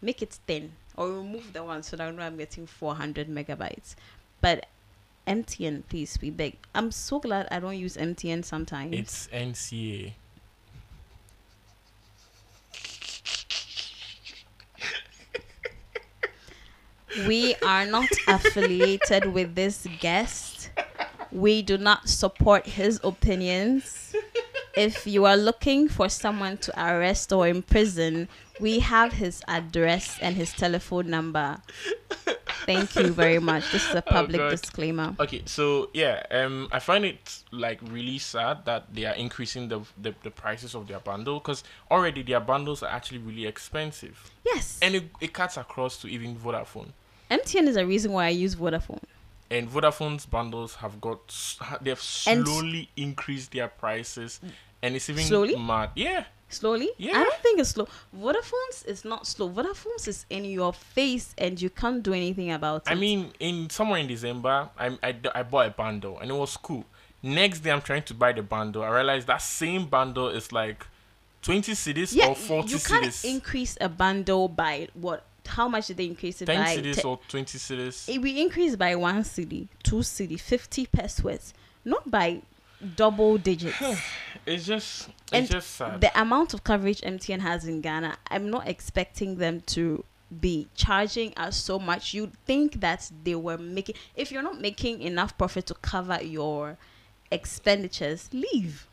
Make 0.00 0.22
it 0.22 0.38
10 0.46 0.72
or 0.96 1.08
remove 1.10 1.52
the 1.52 1.62
one 1.62 1.82
so 1.82 1.96
that 1.96 2.08
I 2.08 2.10
know 2.10 2.22
I'm 2.22 2.36
getting 2.36 2.66
400 2.66 3.28
megabytes. 3.28 3.94
But 4.40 4.66
MTN, 5.26 5.84
please, 5.88 6.18
we 6.20 6.30
beg. 6.30 6.56
I'm 6.74 6.90
so 6.90 7.20
glad 7.20 7.46
I 7.50 7.60
don't 7.60 7.78
use 7.78 7.96
MTN 7.96 8.44
sometimes. 8.44 8.94
It's 8.94 9.28
NCA. 9.28 10.14
We 17.26 17.54
are 17.56 17.86
not 17.86 18.08
affiliated 18.28 19.26
with 19.26 19.54
this 19.54 19.86
guest. 20.00 20.70
We 21.30 21.62
do 21.62 21.78
not 21.78 22.08
support 22.08 22.66
his 22.66 23.00
opinions. 23.02 24.14
If 24.76 25.06
you 25.06 25.26
are 25.26 25.36
looking 25.36 25.88
for 25.88 26.08
someone 26.08 26.56
to 26.58 26.72
arrest 26.82 27.32
or 27.32 27.46
imprison, 27.48 28.28
we 28.60 28.78
have 28.80 29.12
his 29.12 29.42
address 29.48 30.18
and 30.20 30.36
his 30.36 30.52
telephone 30.52 31.10
number. 31.10 31.58
Thank 32.64 32.94
you 32.94 33.08
very 33.12 33.38
much. 33.40 33.70
This 33.72 33.88
is 33.88 33.94
a 33.94 34.02
public 34.02 34.38
God. 34.40 34.50
disclaimer. 34.50 35.16
Okay, 35.18 35.42
so 35.46 35.90
yeah, 35.92 36.22
um, 36.30 36.68
I 36.70 36.78
find 36.78 37.04
it 37.04 37.42
like 37.50 37.80
really 37.82 38.18
sad 38.18 38.64
that 38.66 38.94
they 38.94 39.04
are 39.04 39.14
increasing 39.14 39.68
the 39.68 39.80
the, 40.00 40.14
the 40.22 40.30
prices 40.30 40.74
of 40.74 40.86
their 40.86 41.00
bundle 41.00 41.40
because 41.40 41.64
already 41.90 42.22
their 42.22 42.40
bundles 42.40 42.82
are 42.82 42.90
actually 42.90 43.18
really 43.18 43.46
expensive, 43.46 44.30
Yes. 44.46 44.78
and 44.80 44.94
it, 44.94 45.04
it 45.20 45.32
cuts 45.32 45.56
across 45.56 45.96
to 46.02 46.06
even 46.08 46.36
Vodafone. 46.36 46.90
MTN 47.40 47.66
is 47.68 47.76
a 47.76 47.86
reason 47.86 48.12
why 48.12 48.26
I 48.26 48.30
use 48.30 48.54
Vodafone. 48.56 49.02
And 49.50 49.68
Vodafone's 49.68 50.24
bundles 50.26 50.76
have 50.76 51.00
got 51.00 51.20
they've 51.82 51.92
And- 52.26 52.46
slowly 52.46 52.88
increased 52.96 53.52
their 53.52 53.68
prices, 53.68 54.40
and 54.82 54.96
it's 54.96 55.08
even 55.10 55.24
Slowly? 55.24 55.56
mad. 55.56 55.90
Yeah, 55.94 56.24
Slowly? 56.48 56.90
Yeah. 56.98 57.12
I 57.18 57.24
don't 57.24 57.42
think 57.42 57.60
it's 57.60 57.70
slow. 57.70 57.88
Vodafone's 58.14 58.82
is 58.86 59.04
not 59.06 59.26
slow. 59.26 59.48
Vodafone's 59.48 60.06
is 60.06 60.26
in 60.28 60.44
your 60.44 60.72
face 60.74 61.34
and 61.38 61.58
you 61.60 61.70
can't 61.70 62.02
do 62.02 62.12
anything 62.12 62.52
about 62.52 62.82
it. 62.86 62.90
I 62.90 62.94
mean, 62.94 63.32
in 63.40 63.70
somewhere 63.70 63.98
in 64.00 64.06
December, 64.06 64.68
I 64.78 64.86
I, 65.02 65.16
I 65.34 65.42
bought 65.44 65.66
a 65.68 65.70
bundle 65.70 66.18
and 66.20 66.30
it 66.30 66.34
was 66.34 66.56
cool. 66.58 66.84
Next 67.22 67.60
day, 67.60 67.70
I'm 67.70 67.80
trying 67.80 68.02
to 68.04 68.14
buy 68.14 68.32
the 68.32 68.42
bundle. 68.42 68.82
I 68.82 68.90
realized 68.90 69.26
that 69.28 69.40
same 69.40 69.86
bundle 69.86 70.28
is 70.28 70.52
like 70.52 70.84
20 71.42 71.72
cedis 71.72 72.14
yeah, 72.14 72.26
or 72.26 72.34
40 72.34 72.68
you 72.68 72.78
can't 72.80 73.04
cedis. 73.06 73.24
increase 73.24 73.78
a 73.80 73.88
bundle 73.88 74.48
by 74.48 74.88
what? 74.94 75.24
How 75.46 75.68
much 75.68 75.88
did 75.88 75.96
they 75.98 76.06
increase 76.06 76.40
it 76.42 76.46
10 76.46 76.56
by? 76.64 76.76
cedis 76.76 76.96
Te- 77.02 77.08
or 77.08 77.18
20 77.28 77.58
cedis. 77.58 78.08
It 78.08 78.18
we 78.22 78.40
increase 78.40 78.76
by 78.76 78.94
one 78.96 79.22
cedi, 79.22 79.68
two 79.82 79.96
cedi, 79.96 80.38
fifty 80.38 80.86
pesewas, 80.86 81.52
not 81.84 82.10
by 82.10 82.42
double 82.96 83.38
digits. 83.38 83.76
It's 84.44 84.66
just, 84.66 85.08
it's 85.08 85.32
And 85.32 85.48
just 85.50 85.70
sad. 85.70 86.00
the 86.00 86.20
amount 86.20 86.52
of 86.52 86.64
coverage 86.64 87.00
MTN 87.02 87.38
has 87.40 87.64
in 87.64 87.80
Ghana, 87.80 88.16
I'm 88.28 88.50
not 88.50 88.66
expecting 88.66 89.36
them 89.36 89.60
to 89.66 90.04
be 90.40 90.66
charging 90.74 91.32
us 91.36 91.56
so 91.56 91.78
much. 91.78 92.12
You'd 92.12 92.32
think 92.44 92.80
that 92.80 93.08
they 93.22 93.36
were 93.36 93.56
making 93.58 93.94
if 94.16 94.32
you're 94.32 94.42
not 94.42 94.60
making 94.60 95.00
enough 95.02 95.38
profit 95.38 95.66
to 95.66 95.74
cover 95.74 96.20
your 96.22 96.76
expenditures, 97.32 98.28
leave. 98.32 98.86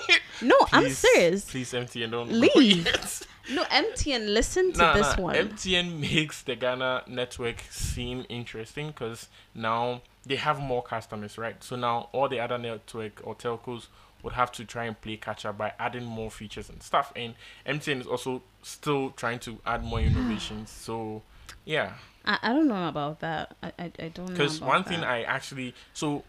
no, 0.42 0.56
I'm 0.72 0.90
serious. 0.90 1.50
Please, 1.50 1.72
MTN, 1.72 2.10
don't 2.10 2.30
Leave. 2.32 2.86
No, 3.50 3.62
MTN, 3.64 4.32
listen 4.32 4.72
to 4.72 4.78
Nah, 4.78 4.94
this 4.94 5.16
nah, 5.16 5.22
one. 5.22 5.34
MTN 5.36 6.00
makes 6.00 6.42
the 6.42 6.56
Ghana 6.56 7.04
network 7.06 7.62
seem 7.70 8.24
interesting 8.28 8.88
because 8.88 9.28
now 9.54 10.02
they 10.24 10.36
have 10.36 10.60
more 10.60 10.82
customers, 10.82 11.36
right? 11.36 11.62
So 11.62 11.76
now 11.76 12.08
all 12.12 12.28
the 12.28 12.40
other 12.40 12.58
network 12.58 13.20
or 13.22 13.34
telcos 13.34 13.88
would 14.22 14.32
have 14.32 14.50
to 14.52 14.64
try 14.64 14.84
and 14.84 14.98
play 15.00 15.16
catch 15.18 15.44
up 15.44 15.58
by 15.58 15.72
adding 15.78 16.04
more 16.04 16.30
features 16.30 16.70
and 16.70 16.82
stuff. 16.82 17.12
And 17.14 17.34
MTN 17.66 18.00
is 18.00 18.06
also 18.06 18.42
still 18.62 19.10
trying 19.10 19.38
to 19.40 19.58
add 19.66 19.84
more 19.84 20.00
innovations. 20.08 20.70
So 20.70 21.22
yeah, 21.66 21.92
I, 22.24 22.38
I 22.42 22.52
don't 22.54 22.66
know 22.68 22.88
about 22.88 23.20
that. 23.20 23.54
I, 23.62 23.72
I, 23.78 23.92
I 23.98 24.08
don't 24.08 24.28
know. 24.28 24.32
because 24.32 24.60
one 24.60 24.84
thing 24.84 25.00
that. 25.00 25.08
I 25.10 25.22
actually 25.22 25.74
so 25.92 26.24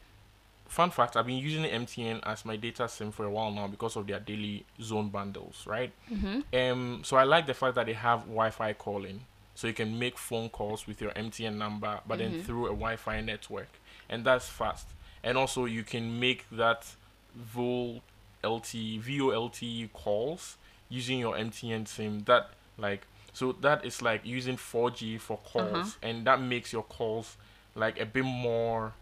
fun 0.76 0.92
fact 0.92 1.16
I've 1.16 1.26
been 1.26 1.38
using 1.38 1.64
MTN 1.64 2.20
as 2.24 2.44
my 2.46 2.58
data 2.58 2.88
sim 2.90 3.12
for 3.12 3.26
a 3.26 3.32
while 3.32 3.50
now 3.52 3.68
because 3.68 3.96
of 3.96 4.08
their 4.08 4.20
daily 4.20 4.66
zone 4.82 5.10
bundles, 5.10 5.66
right? 5.66 5.92
Mhm. 6.12 6.44
Um, 6.54 7.02
so 7.04 7.16
I 7.18 7.24
like 7.24 7.46
the 7.48 7.54
fact 7.54 7.76
that 7.76 7.86
they 7.86 7.94
have 7.94 8.20
Wi-Fi 8.26 8.74
calling, 8.74 9.22
so 9.56 9.68
you 9.68 9.74
can 9.74 9.98
make 9.98 10.18
phone 10.18 10.50
calls 10.50 10.86
with 10.88 11.00
your 11.02 11.12
MTN 11.16 11.58
number, 11.58 12.02
but 12.08 12.18
then 12.20 12.34
Mhm. 12.34 12.44
through 12.46 12.66
a 12.66 12.76
Wi-Fi 12.76 13.22
network, 13.22 13.70
and 14.10 14.26
that's 14.26 14.50
fast. 14.50 14.88
And 15.24 15.38
also 15.38 15.64
you 15.66 15.84
can 15.84 16.20
make 16.20 16.46
that 16.52 16.96
VoL 17.56 18.02
LTE 18.44 19.00
VoLTE 19.00 19.90
calls 19.94 20.58
using 20.90 21.20
your 21.20 21.36
MTN 21.38 21.86
SIM. 21.88 22.20
That 22.26 22.50
like 22.78 23.08
so 23.34 23.54
that 23.62 23.84
is 23.86 24.02
like 24.02 24.22
using 24.26 24.58
4G 24.58 25.18
for 25.18 25.38
calls, 25.38 25.72
Uh-huh. 25.74 25.90
and 26.08 26.28
that 26.28 26.40
makes 26.42 26.72
your 26.74 26.84
calls 26.84 27.38
like 27.76 28.00
a 28.00 28.06
bit 28.06 28.24
more 28.26 28.94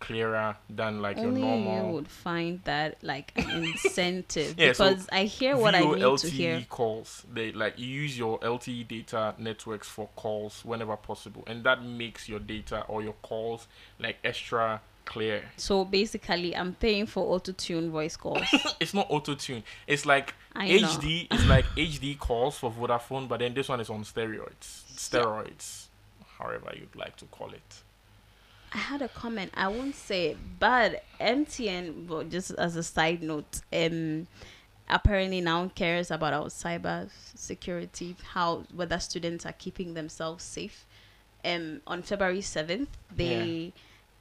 clearer 0.00 0.56
than 0.68 1.00
like 1.00 1.18
Only 1.18 1.40
your 1.40 1.86
you 1.86 1.92
would 1.92 2.08
find 2.08 2.60
that 2.64 2.98
like 3.02 3.32
an 3.36 3.64
incentive 3.84 4.58
Yeah, 4.58 4.72
so 4.72 4.90
because 4.90 5.08
I 5.10 5.24
hear 5.24 5.56
what 5.56 5.74
I 5.74 5.80
need 5.80 5.98
VoLTE 6.02 6.20
to 6.20 6.28
hear. 6.28 6.66
calls. 6.68 7.24
They 7.32 7.52
like 7.52 7.78
you 7.78 7.86
use 7.86 8.18
your 8.18 8.38
LTE 8.40 8.86
data 8.88 9.34
networks 9.38 9.88
for 9.88 10.08
calls 10.16 10.64
whenever 10.64 10.96
possible, 10.96 11.44
and 11.46 11.64
that 11.64 11.82
makes 11.82 12.28
your 12.28 12.38
data 12.40 12.84
or 12.88 13.02
your 13.02 13.14
calls 13.22 13.68
like 13.98 14.16
extra 14.24 14.80
clear. 15.04 15.44
So 15.56 15.84
basically, 15.84 16.54
I'm 16.54 16.74
paying 16.74 17.06
for 17.06 17.24
auto 17.34 17.52
tune 17.52 17.90
voice 17.90 18.16
calls. 18.16 18.42
it's 18.80 18.92
not 18.92 19.06
auto 19.08 19.34
tune. 19.34 19.62
It's 19.86 20.04
like 20.04 20.34
I 20.54 20.68
know. 20.68 20.88
HD. 20.88 21.26
It's 21.30 21.46
like 21.46 21.64
HD 21.76 22.18
calls 22.18 22.58
for 22.58 22.70
Vodafone, 22.70 23.28
but 23.28 23.40
then 23.40 23.54
this 23.54 23.68
one 23.68 23.80
is 23.80 23.88
on 23.88 24.02
steroids. 24.04 24.82
Steroids, 24.96 25.86
however 26.38 26.72
you'd 26.74 26.94
like 26.96 27.16
to 27.16 27.24
call 27.26 27.50
it. 27.52 27.82
I 28.76 28.78
had 28.78 29.00
a 29.00 29.08
comment. 29.08 29.52
I 29.54 29.68
won't 29.68 29.94
say 29.94 30.26
it, 30.26 30.36
but 30.60 31.02
MTN, 31.18 32.06
but 32.06 32.28
just 32.28 32.50
as 32.52 32.76
a 32.76 32.82
side 32.82 33.22
note, 33.22 33.62
um, 33.72 34.26
apparently 34.90 35.40
now 35.40 35.68
cares 35.74 36.10
about 36.10 36.34
our 36.34 36.44
cyber 36.46 37.08
security, 37.34 38.14
how 38.34 38.64
whether 38.74 38.98
students 38.98 39.46
are 39.46 39.54
keeping 39.54 39.94
themselves 39.94 40.44
safe. 40.44 40.84
Um, 41.42 41.80
on 41.86 42.02
February 42.02 42.42
seventh, 42.42 42.90
they 43.16 43.72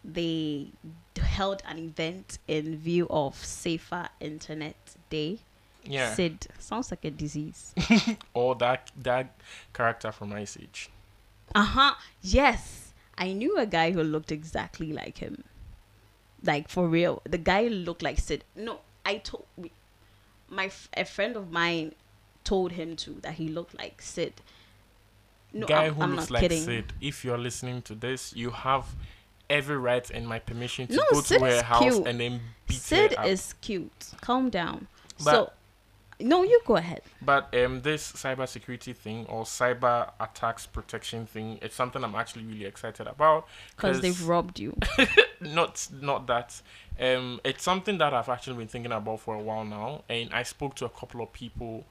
they 0.06 0.68
held 1.22 1.62
an 1.68 1.78
event 1.78 2.38
in 2.48 2.78
view 2.78 3.08
of 3.10 3.36
Safer 3.36 4.08
Internet 4.22 4.78
Day. 5.10 5.39
Yeah. 5.84 6.13
Sid 6.13 6.48
sounds 6.60 6.91
like 6.91 7.04
a 7.04 7.12
disease. 7.12 7.74
Or 8.34 8.56
that 8.56 8.89
that 9.04 9.36
character 9.74 10.13
from 10.13 10.32
Ice 10.32 10.58
Age. 10.62 10.89
Uh 11.54 11.63
huh. 11.63 11.94
Yes, 12.22 12.85
I 13.17 13.32
knew 13.34 13.58
a 13.58 13.65
guy 13.65 13.91
who 13.91 14.04
looked 14.04 14.32
exactly 14.32 14.91
like 14.93 15.17
him. 15.19 15.43
Like 16.43 16.69
for 16.69 16.88
real, 16.88 17.21
the 17.23 17.38
guy 17.38 17.63
looked 17.67 18.01
like 18.04 18.19
Sid. 18.19 18.43
No, 18.56 18.80
I 19.06 19.17
told 19.17 19.45
my 20.49 20.69
a 20.95 21.06
friend 21.06 21.36
of 21.36 21.51
mine 21.51 21.93
told 22.43 22.73
him 22.73 22.95
to 22.97 23.12
that 23.21 23.34
he 23.36 23.47
looked 23.47 23.75
like 23.78 24.01
Sid. 24.01 24.34
No, 25.54 25.65
guy 25.67 25.86
I'm, 25.86 25.93
who 25.95 26.01
I'm 26.04 26.15
looks 26.15 26.30
not 26.30 26.32
like 26.32 26.41
kidding. 26.41 26.62
Sid, 26.63 26.93
if 27.01 27.23
you're 27.25 27.38
listening 27.38 27.82
to 27.84 27.95
this, 27.95 28.34
you 28.36 28.49
have 28.51 28.86
every 29.49 29.78
right 29.78 30.08
and 30.12 30.28
my 30.28 30.39
permission 30.39 30.88
to 30.88 30.95
No, 30.95 31.04
go 31.12 31.21
Sid 31.21 31.39
to 31.39 31.45
her 31.45 31.62
house 31.63 31.82
cute. 31.82 32.08
and 32.08 32.19
then 32.19 32.41
beat 32.67 32.82
Sid 32.82 33.13
her 33.13 33.19
up. 33.21 33.25
is 33.28 33.54
cute. 33.62 34.12
Calm 34.21 34.49
down. 34.49 34.88
But- 35.23 35.32
so, 35.32 35.51
no, 36.19 36.43
you 36.43 36.62
go 36.65 36.78
ahead. 36.78 37.01
But 37.21 37.54
um, 37.56 37.82
this 37.82 38.12
cybersecurity 38.13 38.95
thing 38.95 39.25
or 39.28 39.43
cyber 39.43 40.12
attacks 40.19 40.65
protection 40.65 41.25
thing, 41.25 41.60
it's 41.62 41.75
something 41.75 42.04
I'm 42.04 42.15
actually 42.15 42.45
really 42.45 42.65
excited 42.65 43.08
about. 43.08 43.47
Because 43.75 44.01
they've 44.01 44.28
robbed 44.28 44.60
you. 44.60 44.78
not 45.41 45.88
not 46.01 46.28
that. 46.28 46.62
Um, 46.99 47.41
it's 47.43 47.63
something 47.63 47.97
that 47.97 48.13
I've 48.13 48.30
actually 48.30 48.58
been 48.58 48.67
thinking 48.67 48.91
about 48.91 49.19
for 49.19 49.36
a 49.36 49.41
while 49.41 49.65
now, 49.65 50.04
and 50.10 50.34
I 50.34 50.43
spoke 50.43 50.75
to 50.75 50.86
a 50.86 50.89
couple 50.89 51.21
of 51.21 51.34
people, 51.34 51.86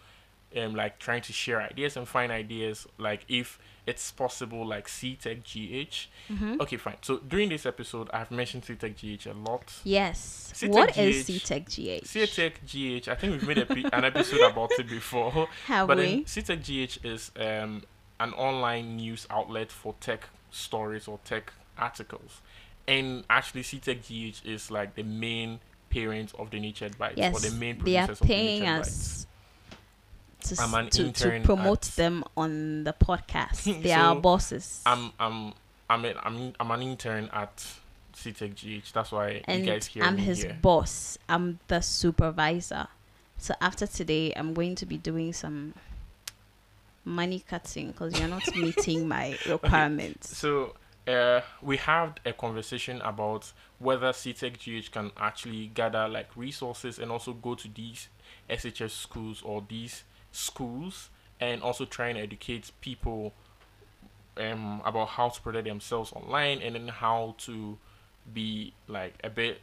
um, 0.56 0.74
like 0.74 0.98
trying 0.98 1.22
to 1.22 1.32
share 1.32 1.60
ideas 1.60 1.96
and 1.96 2.08
find 2.08 2.32
ideas, 2.32 2.86
like 2.98 3.24
if 3.28 3.58
it's 3.86 4.10
possible, 4.12 4.66
like 4.66 4.86
CTech 4.88 5.42
GH. 5.42 6.08
Mhm. 6.32 6.60
Okay, 6.60 6.76
fine. 6.78 6.96
So 7.02 7.18
during 7.18 7.50
this 7.50 7.66
episode, 7.66 8.08
I've 8.14 8.30
mentioned 8.30 8.64
CTech 8.64 8.94
GH 8.96 9.26
a 9.26 9.34
lot. 9.34 9.72
Yes. 9.84 10.52
CTech 10.54 10.68
what 10.70 10.96
is 10.96 11.26
GH? 11.26 11.30
CTech 11.30 11.64
GH? 11.66 12.04
CTech 12.06 12.52
GH, 12.66 13.08
I 13.08 13.14
think 13.14 13.32
we've 13.32 13.46
made 13.46 13.68
pe- 13.68 13.90
an 13.92 14.04
episode 14.04 14.40
about 14.50 14.70
it 14.78 14.88
before. 14.88 15.48
Have 15.66 15.88
but 15.88 15.98
we? 15.98 16.02
then 16.04 16.24
CTech 16.24 16.62
GH 16.62 17.04
is 17.04 17.30
um, 17.36 17.82
an 18.20 18.32
online 18.34 18.96
news 18.96 19.26
outlet 19.30 19.70
for 19.70 19.94
tech 20.00 20.28
stories 20.50 21.06
or 21.08 21.18
tech 21.24 21.52
articles. 21.76 22.40
And 22.88 23.24
actually, 23.28 23.62
CTech 23.62 24.00
GH 24.02 24.46
is 24.46 24.70
like 24.70 24.94
the 24.94 25.02
main 25.02 25.60
parents 25.90 26.32
of 26.38 26.50
the 26.50 26.58
Nature 26.60 26.90
Bites 26.98 27.16
Yes, 27.18 27.34
or 27.34 27.50
the 27.50 27.54
main 27.56 27.78
they 27.84 27.96
are 27.96 28.06
producers 28.06 28.20
of 28.20 28.26
the 28.28 28.34
paying 28.34 28.62
Nature 28.62 28.80
us 28.80 29.26
to, 30.44 30.62
I'm 30.62 30.74
an 30.74 30.90
to, 30.90 31.12
to 31.12 31.40
promote 31.42 31.86
at- 31.88 31.96
them 31.96 32.24
on 32.36 32.84
the 32.84 32.92
podcast. 32.92 33.64
They 33.82 33.92
are 33.92 34.14
bosses. 34.16 34.82
I'm 34.86 35.12
I'm 35.18 35.52
I'm 35.90 36.04
a, 36.04 36.14
I'm 36.22 36.52
I'm 36.58 36.70
an 36.70 36.82
intern 36.82 37.30
at 37.32 37.64
CTech 38.14 38.54
GH. 38.54 38.92
That's 38.92 39.12
why 39.12 39.42
and 39.46 39.64
you 39.64 39.72
guys 39.72 39.86
hear 39.86 40.02
me. 40.02 40.08
I'm 40.08 40.16
his 40.16 40.42
here. 40.42 40.58
boss. 40.60 41.18
I'm 41.28 41.58
the 41.68 41.80
supervisor. 41.80 42.88
So 43.38 43.54
after 43.60 43.86
today, 43.86 44.32
I'm 44.36 44.54
going 44.54 44.74
to 44.76 44.86
be 44.86 44.96
doing 44.96 45.32
some 45.32 45.74
money 47.04 47.42
cutting 47.46 47.88
because 47.88 48.18
you're 48.18 48.28
not 48.28 48.54
meeting 48.56 49.06
my 49.08 49.36
requirements. 49.48 50.36
So 50.36 50.74
uh, 51.06 51.40
we 51.60 51.76
had 51.76 52.20
a 52.24 52.32
conversation 52.32 53.00
about 53.02 53.52
whether 53.78 54.10
CTech 54.12 54.56
GH 54.58 54.90
can 54.90 55.10
actually 55.18 55.66
gather 55.74 56.08
like 56.08 56.28
resources 56.36 56.98
and 56.98 57.10
also 57.10 57.32
go 57.34 57.54
to 57.54 57.68
these 57.68 58.08
SHS 58.48 58.90
schools 58.90 59.42
or 59.42 59.62
these 59.68 60.04
schools 60.34 61.10
and 61.40 61.62
also 61.62 61.84
try 61.84 62.08
and 62.08 62.18
educate 62.18 62.70
people 62.80 63.32
um, 64.36 64.82
about 64.84 65.08
how 65.08 65.28
to 65.28 65.40
protect 65.40 65.66
themselves 65.66 66.12
online 66.12 66.60
and 66.60 66.74
then 66.74 66.88
how 66.88 67.34
to 67.38 67.78
be 68.32 68.72
like 68.88 69.14
a 69.22 69.30
bit 69.30 69.60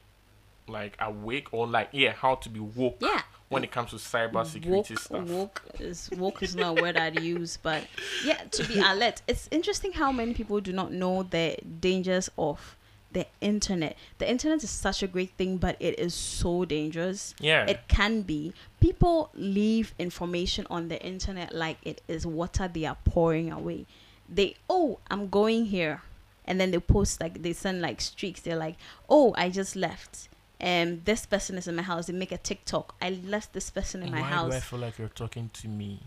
like 0.67 0.95
awake 1.01 1.47
or 1.51 1.67
like 1.67 1.89
yeah 1.91 2.11
how 2.13 2.35
to 2.35 2.47
be 2.47 2.59
woke 2.59 2.97
Yeah. 3.01 3.21
when 3.49 3.63
it 3.63 3.71
comes 3.71 3.89
to 3.89 3.97
cyber 3.97 4.33
Woke, 4.33 4.45
security 4.47 4.95
stuff. 4.95 5.27
woke 5.27 5.61
is 5.79 6.09
woke 6.11 6.41
is 6.43 6.55
not 6.55 6.77
a 6.77 6.81
word 6.81 6.95
I'd 6.95 7.19
use, 7.23 7.57
but 7.61 7.85
yeah, 8.23 8.41
to 8.51 8.63
be 8.67 8.79
alert. 8.79 9.21
It's 9.27 9.49
interesting 9.51 9.91
how 9.93 10.11
many 10.11 10.33
people 10.33 10.61
do 10.61 10.71
not 10.71 10.93
know 10.93 11.23
the 11.23 11.57
dangers 11.81 12.29
of 12.37 12.77
the 13.13 13.25
internet. 13.39 13.97
The 14.17 14.29
internet 14.29 14.63
is 14.63 14.69
such 14.69 15.03
a 15.03 15.07
great 15.07 15.31
thing, 15.37 15.57
but 15.57 15.75
it 15.79 15.99
is 15.99 16.13
so 16.13 16.65
dangerous. 16.65 17.35
Yeah. 17.39 17.65
It 17.65 17.87
can 17.87 18.21
be. 18.21 18.53
People 18.79 19.29
leave 19.33 19.93
information 19.99 20.65
on 20.69 20.87
the 20.87 21.01
internet 21.01 21.53
like 21.53 21.77
it 21.83 22.01
is 22.07 22.25
water 22.25 22.67
they 22.67 22.85
are 22.85 22.97
pouring 23.05 23.51
away. 23.51 23.85
They, 24.29 24.55
oh, 24.69 24.99
I'm 25.09 25.29
going 25.29 25.65
here. 25.65 26.01
And 26.45 26.59
then 26.59 26.71
they 26.71 26.79
post, 26.79 27.21
like, 27.21 27.43
they 27.43 27.53
send 27.53 27.81
like 27.81 28.01
streaks. 28.01 28.41
They're 28.41 28.55
like, 28.55 28.77
oh, 29.09 29.33
I 29.37 29.49
just 29.49 29.75
left. 29.75 30.29
And 30.59 31.03
this 31.05 31.25
person 31.25 31.57
is 31.57 31.67
in 31.67 31.75
my 31.75 31.81
house. 31.81 32.07
They 32.07 32.13
make 32.13 32.31
a 32.31 32.37
TikTok. 32.37 32.95
I 33.01 33.09
left 33.09 33.53
this 33.53 33.69
person 33.69 34.03
in 34.03 34.11
my 34.11 34.21
Why 34.21 34.27
house. 34.27 34.51
do 34.51 34.57
I 34.57 34.59
feel 34.59 34.79
like 34.79 34.97
you're 34.97 35.07
talking 35.09 35.49
to 35.53 35.67
me? 35.67 36.01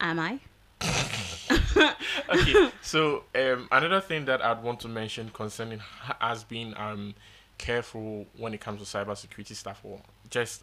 Am 0.00 0.18
I? 0.18 0.38
okay, 2.28 2.70
so 2.82 3.24
um, 3.34 3.68
another 3.72 4.00
thing 4.00 4.24
that 4.26 4.44
I'd 4.44 4.62
want 4.62 4.80
to 4.80 4.88
mention 4.88 5.30
concerning 5.32 5.80
has 6.20 6.44
been 6.44 6.74
um 6.76 7.14
careful 7.58 8.26
when 8.36 8.52
it 8.54 8.60
comes 8.60 8.80
to 8.80 8.98
cybersecurity 8.98 9.54
stuff 9.54 9.80
or 9.84 10.00
just 10.30 10.62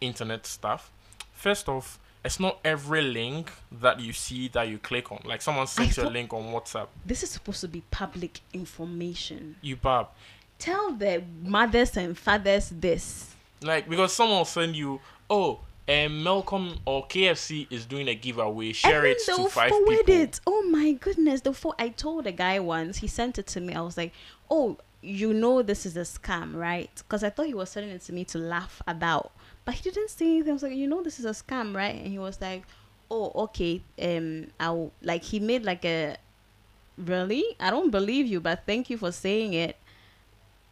internet 0.00 0.46
stuff. 0.46 0.90
First 1.32 1.68
off, 1.68 1.98
it's 2.24 2.40
not 2.40 2.58
every 2.64 3.02
link 3.02 3.52
that 3.70 4.00
you 4.00 4.12
see 4.12 4.48
that 4.48 4.68
you 4.68 4.78
click 4.78 5.12
on. 5.12 5.20
Like 5.24 5.42
someone 5.42 5.66
sends 5.66 5.96
you 5.96 6.04
a 6.04 6.08
link 6.10 6.32
on 6.32 6.44
WhatsApp, 6.52 6.88
This 7.04 7.22
is 7.22 7.30
supposed 7.30 7.60
to 7.60 7.68
be 7.68 7.82
public 7.90 8.40
information. 8.52 9.56
you 9.60 9.76
pop. 9.76 10.16
Tell 10.58 10.92
the 10.92 11.22
mothers 11.42 11.96
and 11.96 12.16
fathers 12.16 12.70
this. 12.70 13.34
Like 13.62 13.88
because 13.88 14.12
someone 14.12 14.38
will 14.38 14.44
send 14.44 14.74
you, 14.76 15.00
oh, 15.28 15.60
um, 15.88 16.22
Malcolm 16.22 16.78
or 16.86 17.06
KFC 17.06 17.66
is 17.70 17.84
doing 17.86 18.08
a 18.08 18.14
giveaway. 18.14 18.72
Share 18.72 19.00
and 19.04 19.08
it 19.08 19.22
to 19.26 19.48
five 19.48 19.70
forward 19.70 20.06
people. 20.06 20.14
it. 20.14 20.40
Oh 20.46 20.62
my 20.62 20.92
goodness! 20.92 21.42
The 21.42 21.52
fo- 21.52 21.74
I 21.78 21.90
told 21.90 22.26
a 22.26 22.32
guy 22.32 22.58
once. 22.60 22.98
He 22.98 23.06
sent 23.06 23.38
it 23.38 23.46
to 23.48 23.60
me. 23.60 23.74
I 23.74 23.80
was 23.82 23.96
like, 23.96 24.12
"Oh, 24.50 24.78
you 25.02 25.34
know 25.34 25.60
this 25.62 25.84
is 25.84 25.96
a 25.96 26.00
scam, 26.00 26.54
right?" 26.56 26.90
Because 26.96 27.22
I 27.22 27.30
thought 27.30 27.46
he 27.46 27.54
was 27.54 27.70
sending 27.70 27.92
it 27.92 28.02
to 28.02 28.12
me 28.12 28.24
to 28.26 28.38
laugh 28.38 28.80
about, 28.86 29.32
but 29.64 29.74
he 29.74 29.82
didn't 29.90 30.10
say 30.10 30.26
anything. 30.26 30.50
I 30.50 30.52
was 30.54 30.62
like, 30.62 30.72
"You 30.74 30.86
know 30.86 31.02
this 31.02 31.18
is 31.18 31.26
a 31.26 31.30
scam, 31.30 31.74
right?" 31.76 31.94
And 31.94 32.06
he 32.06 32.18
was 32.18 32.40
like, 32.40 32.64
"Oh, 33.10 33.30
okay." 33.44 33.82
Um, 34.00 34.46
I'll 34.58 34.90
like 35.02 35.22
he 35.24 35.38
made 35.40 35.64
like 35.64 35.84
a. 35.84 36.16
Really, 36.96 37.44
I 37.58 37.70
don't 37.70 37.90
believe 37.90 38.26
you, 38.26 38.40
but 38.40 38.62
thank 38.66 38.88
you 38.88 38.96
for 38.96 39.10
saying 39.10 39.52
it. 39.52 39.76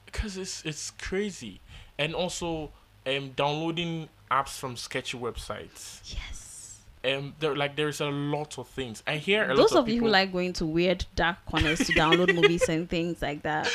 because 0.07 0.37
it's 0.37 0.63
it's 0.65 0.91
crazy 0.93 1.61
and 1.99 2.15
also 2.15 2.71
um 3.07 3.31
downloading 3.35 4.09
apps 4.39 4.55
from 4.61 4.77
sketchy 4.77 5.19
websites 5.19 6.01
Yes. 6.15 6.81
um 7.05 7.35
there 7.41 7.55
like 7.63 7.75
there's 7.77 8.01
a 8.01 8.07
lot 8.11 8.59
of 8.59 8.67
things 8.69 9.03
i 9.07 9.17
hear 9.17 9.45
a 9.45 9.55
Those 9.55 9.73
lot 9.73 9.81
of 9.81 9.89
you 9.89 9.95
people 9.95 10.09
who 10.09 10.13
like 10.13 10.33
going 10.33 10.53
to 10.55 10.65
weird 10.67 11.05
dark 11.15 11.37
corners 11.51 11.81
to 11.87 11.93
download 11.93 12.35
movies 12.41 12.69
and 12.69 12.89
things 12.89 13.21
like 13.21 13.43
that, 13.43 13.69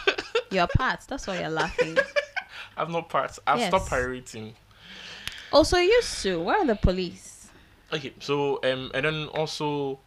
you're 0.50 0.66
part. 0.76 1.00
That's 1.08 1.26
why 1.26 1.40
you're 1.40 1.48
laughing. 1.62 1.96
i've 2.76 2.90
not 2.90 3.08
parts 3.08 3.38
i've 3.46 3.58
Yes. 3.60 3.68
stopped 3.70 3.88
pirating 3.90 4.54
Also, 5.52 5.76
used 5.78 6.22
to. 6.22 6.40
Where 6.40 6.58
are 6.58 6.66
the 6.66 6.76
police? 6.76 7.48
okay 7.92 8.12
so 8.20 8.60
um 8.64 8.90
and 8.94 9.04
then 9.04 9.26
also 9.34 9.98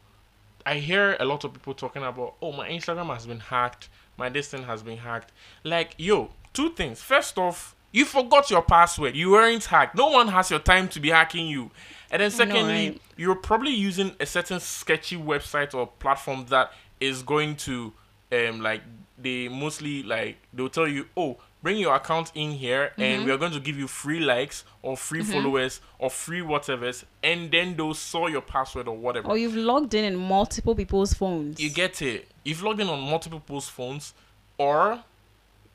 i 0.66 0.76
hear 0.76 1.18
a 1.20 1.26
lot 1.26 1.44
of 1.44 1.52
people 1.54 1.74
talking 1.74 2.02
about 2.04 2.36
oh 2.42 2.52
my 2.54 2.68
instagram 2.70 3.14
has 3.14 3.26
been 3.26 3.42
hacked 3.42 3.90
my 4.18 4.30
this 4.30 4.48
thing 4.52 4.64
has 4.64 4.82
been 4.82 4.98
hacked 4.98 5.32
like 5.66 5.94
yo 5.98 6.30
two 6.54 6.70
things 6.80 7.02
first 7.02 7.38
off 7.38 7.76
you 7.94 8.04
forgot 8.06 8.50
your 8.50 8.62
password 8.62 9.16
you 9.16 9.32
weren't 9.32 9.64
hacked 9.66 9.96
no 9.96 10.08
one 10.08 10.28
has 10.28 10.50
your 10.52 10.60
time 10.60 10.88
to 10.90 11.00
be 11.00 11.10
hacking 11.10 11.48
you 11.48 11.72
and 12.12 12.22
then 12.22 12.30
secondly 12.32 12.90
right? 12.90 13.02
you're 13.16 13.36
probably 13.36 13.72
using 13.72 14.12
a 14.20 14.26
certain 14.26 14.60
sketchy 14.60 15.16
website 15.18 15.74
or 15.74 15.88
platform 15.88 16.46
that 16.50 16.72
is 17.00 17.22
going 17.24 17.56
to 17.56 17.94
um 18.32 18.60
like 18.62 18.82
they 19.18 19.48
mostly 19.48 20.04
like 20.04 20.38
they'll 20.54 20.68
tell 20.70 20.88
you 20.88 21.06
oh 21.16 21.38
bring 21.62 21.78
your 21.78 21.96
account 21.96 22.30
in 22.36 22.52
here 22.52 22.92
Mm-hmm. 22.94 23.02
and 23.02 23.26
we 23.26 23.32
are 23.32 23.38
going 23.38 23.54
to 23.54 23.60
give 23.62 23.78
you 23.78 23.88
free 23.88 24.20
likes 24.20 24.66
or 24.82 24.98
free 24.98 25.22
followers 25.24 25.80
or 26.00 26.10
free 26.10 26.42
whatever's 26.42 27.06
and 27.24 27.50
then 27.52 27.76
they'll 27.78 27.94
saw 27.94 28.28
your 28.28 28.42
password 28.42 28.88
or 28.88 28.98
whatever 28.98 29.30
Or 29.30 29.38
you've 29.38 29.56
logged 29.56 29.94
in 29.94 30.04
in 30.04 30.16
multiple 30.18 30.76
people's 30.76 31.14
phones. 31.14 31.60
you 31.62 31.70
get 31.70 32.02
it 32.02 32.28
you've 32.44 32.62
logged 32.64 32.82
in 32.82 32.90
on 32.90 33.00
multiple 33.00 33.40
people's 33.40 33.70
phones 33.70 34.14
or 34.58 35.00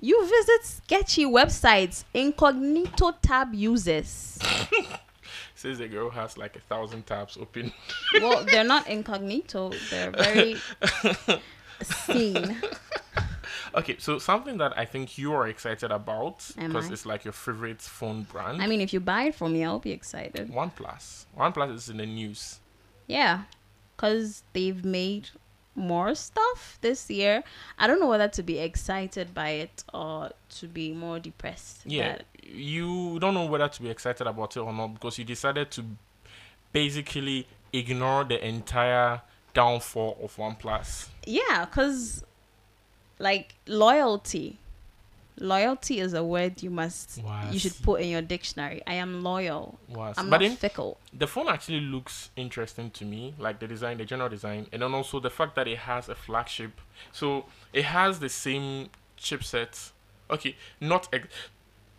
You 0.00 0.22
visit 0.22 0.64
sketchy 0.64 1.24
websites, 1.24 2.04
incognito 2.14 3.12
tab 3.20 3.54
users. 3.54 4.38
says 5.54 5.78
the 5.78 5.88
girl 5.88 6.08
has 6.10 6.38
like 6.38 6.54
a 6.54 6.60
thousand 6.60 7.04
tabs 7.04 7.36
open 7.36 7.72
well, 8.22 8.44
they're 8.44 8.62
not 8.62 8.86
incognito. 8.86 9.72
They're 9.90 10.12
very 10.12 10.56
seen. 11.82 12.56
okay 13.74 13.96
so 13.98 14.18
something 14.18 14.56
that 14.56 14.76
i 14.78 14.84
think 14.84 15.18
you 15.18 15.32
are 15.32 15.46
excited 15.46 15.90
about 15.90 16.50
because 16.56 16.90
it's 16.90 17.04
like 17.04 17.24
your 17.24 17.32
favorite 17.32 17.82
phone 17.82 18.22
brand 18.22 18.62
I 18.62 18.66
mean, 18.66 18.80
if 18.80 18.92
you 18.92 19.00
buy 19.00 19.24
it 19.24 19.34
from 19.34 19.52
me, 19.52 19.64
I'll 19.64 19.78
be 19.78 19.92
excited. 19.92 20.50
OnePlus. 20.50 21.26
OnePlus 21.36 21.74
is 21.74 21.88
in 21.88 21.98
the 21.98 22.06
news. 22.06 22.60
Yeah, 23.06 23.42
because 23.96 24.42
they've 24.52 24.84
made 24.84 25.30
more 25.78 26.14
stuff 26.14 26.78
this 26.80 27.08
year. 27.10 27.42
I 27.78 27.86
don't 27.86 28.00
know 28.00 28.08
whether 28.08 28.28
to 28.28 28.42
be 28.42 28.58
excited 28.58 29.32
by 29.32 29.50
it 29.50 29.84
or 29.94 30.30
to 30.58 30.66
be 30.66 30.92
more 30.92 31.18
depressed. 31.18 31.82
Yeah, 31.86 32.18
you 32.42 33.18
don't 33.20 33.34
know 33.34 33.46
whether 33.46 33.68
to 33.68 33.82
be 33.82 33.88
excited 33.90 34.26
about 34.26 34.56
it 34.56 34.60
or 34.60 34.72
not 34.72 34.94
because 34.94 35.18
you 35.18 35.24
decided 35.24 35.70
to 35.72 35.84
basically 36.72 37.46
ignore 37.72 38.24
the 38.24 38.44
entire 38.46 39.22
downfall 39.54 40.18
of 40.22 40.36
OnePlus. 40.36 41.08
yeah, 41.24 41.64
because 41.64 42.24
like 43.18 43.54
loyalty. 43.66 44.58
Loyalty 45.40 46.00
is 46.00 46.14
a 46.14 46.24
word 46.24 46.62
you 46.62 46.70
must 46.70 47.20
you 47.50 47.58
should 47.58 47.80
put 47.82 48.00
in 48.00 48.08
your 48.08 48.22
dictionary. 48.22 48.82
I 48.86 48.94
am 48.94 49.22
loyal. 49.22 49.78
Was. 49.88 50.16
I'm 50.18 50.30
but 50.30 50.40
not 50.40 50.48
then 50.48 50.56
fickle. 50.56 50.98
the 51.12 51.26
phone 51.26 51.48
actually 51.48 51.80
looks 51.80 52.30
interesting 52.36 52.90
to 52.92 53.04
me, 53.04 53.34
like 53.38 53.60
the 53.60 53.66
design, 53.66 53.98
the 53.98 54.04
general 54.04 54.28
design, 54.28 54.66
and 54.72 54.82
then 54.82 54.94
also 54.94 55.20
the 55.20 55.30
fact 55.30 55.54
that 55.56 55.68
it 55.68 55.78
has 55.78 56.08
a 56.08 56.14
flagship. 56.14 56.80
So 57.12 57.46
it 57.72 57.84
has 57.84 58.18
the 58.18 58.28
same 58.28 58.90
chipset. 59.18 59.90
Okay, 60.30 60.56
not 60.80 61.08
ex- 61.12 61.28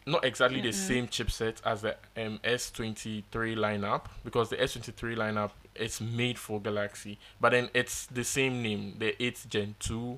not 0.06 0.25
exactly 0.25 0.62
the 0.62 0.71
same 0.71 1.08
chipset 1.08 1.58
as 1.65 1.82
the 1.82 1.95
um, 2.17 2.39
S23 2.43 3.23
lineup 3.32 4.06
because 4.23 4.49
the 4.49 4.58
S23 4.58 5.15
lineup 5.15 5.52
is 5.75 6.02
made 6.02 6.38
for 6.38 6.60
Galaxy, 6.60 7.17
but 7.39 7.52
then 7.52 7.69
it's 7.73 8.06
the 8.08 8.23
same 8.23 8.62
name, 8.62 8.95
the 8.97 9.15
8th 9.19 9.47
Gen 9.47 9.75
2, 9.80 10.17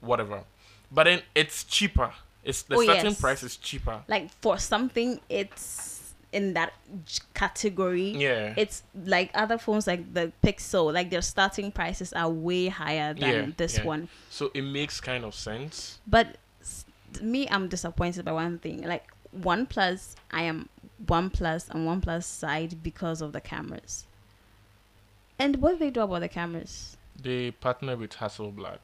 whatever. 0.00 0.42
But 0.90 1.04
then 1.04 1.22
it's 1.34 1.64
cheaper. 1.64 2.12
It's 2.44 2.62
the 2.62 2.76
Oh, 2.76 2.82
starting 2.82 3.04
yes. 3.06 3.20
price 3.20 3.42
is 3.42 3.56
cheaper. 3.56 4.02
Like 4.08 4.30
for 4.40 4.58
something, 4.58 5.20
it's 5.28 6.14
in 6.32 6.54
that 6.54 6.72
category. 7.34 8.10
Yeah. 8.16 8.54
It's 8.56 8.82
like 9.04 9.30
other 9.34 9.58
phones, 9.58 9.86
like 9.86 10.14
the 10.14 10.32
Pixel. 10.42 10.92
Like 10.92 11.10
their 11.10 11.22
starting 11.22 11.70
prices 11.72 12.12
are 12.12 12.30
way 12.30 12.68
higher 12.68 13.12
than 13.14 13.30
Yeah, 13.48 13.52
this 13.56 13.78
yeah. 13.78 13.84
one. 13.84 14.08
so 14.30 14.50
it 14.54 14.62
makes 14.62 15.00
kind 15.00 15.24
of 15.24 15.34
sense. 15.34 15.98
But 16.06 16.36
me, 17.20 17.48
I'm 17.50 17.68
disappointed 17.68 18.24
by 18.24 18.32
one 18.32 18.58
thing. 18.58 18.82
Like 18.86 19.10
OnePlus, 19.38 20.14
I 20.30 20.42
am 20.42 20.68
OnePlus 21.04 21.68
and 21.70 21.86
OnePlus 21.86 22.24
side 22.24 22.82
because 22.82 23.20
of 23.20 23.32
the 23.32 23.40
cameras. 23.40 24.06
And 25.38 25.56
what 25.56 25.72
do 25.72 25.78
they 25.78 25.90
do 25.90 26.02
about 26.02 26.20
the 26.20 26.28
cameras? 26.28 26.96
They 27.20 27.50
partner 27.50 27.96
with 27.96 28.12
Hasselblad. 28.12 28.78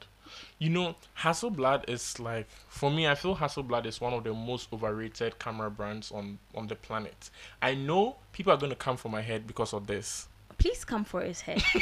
You 0.59 0.69
know, 0.69 0.95
Hasselblad 1.19 1.89
is 1.89 2.19
like 2.19 2.47
for 2.67 2.89
me. 2.91 3.07
I 3.07 3.15
feel 3.15 3.35
Hasselblad 3.35 3.85
is 3.85 4.01
one 4.01 4.13
of 4.13 4.23
the 4.23 4.33
most 4.33 4.71
overrated 4.73 5.39
camera 5.39 5.69
brands 5.69 6.11
on 6.11 6.39
on 6.55 6.67
the 6.67 6.75
planet. 6.75 7.29
I 7.61 7.75
know 7.75 8.17
people 8.31 8.53
are 8.53 8.57
going 8.57 8.71
to 8.71 8.75
come 8.75 8.97
for 8.97 9.09
my 9.09 9.21
head 9.21 9.47
because 9.47 9.73
of 9.73 9.87
this. 9.87 10.27
Please 10.57 10.83
come 10.83 11.03
for 11.05 11.21
his 11.21 11.41
head. 11.41 11.61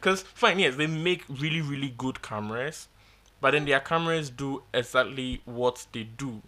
Because 0.00 0.22
fine, 0.22 0.58
yes, 0.58 0.74
they 0.74 0.88
make 0.88 1.24
really 1.28 1.60
really 1.60 1.94
good 1.96 2.22
cameras, 2.22 2.88
but 3.40 3.52
then 3.52 3.64
their 3.64 3.78
cameras 3.78 4.30
do 4.30 4.62
exactly 4.74 5.40
what 5.44 5.86
they 5.92 6.02
do. 6.02 6.42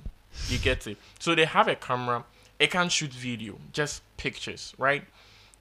You 0.48 0.58
get 0.58 0.86
it. 0.88 0.98
So 1.20 1.36
they 1.36 1.44
have 1.44 1.68
a 1.68 1.76
camera. 1.76 2.24
It 2.58 2.72
can 2.72 2.88
shoot 2.88 3.12
video, 3.12 3.58
just 3.72 4.02
pictures, 4.16 4.74
right? 4.76 5.04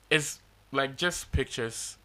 It's 0.10 0.40
like 0.72 0.98
just 0.98 1.32
pictures, 1.32 1.98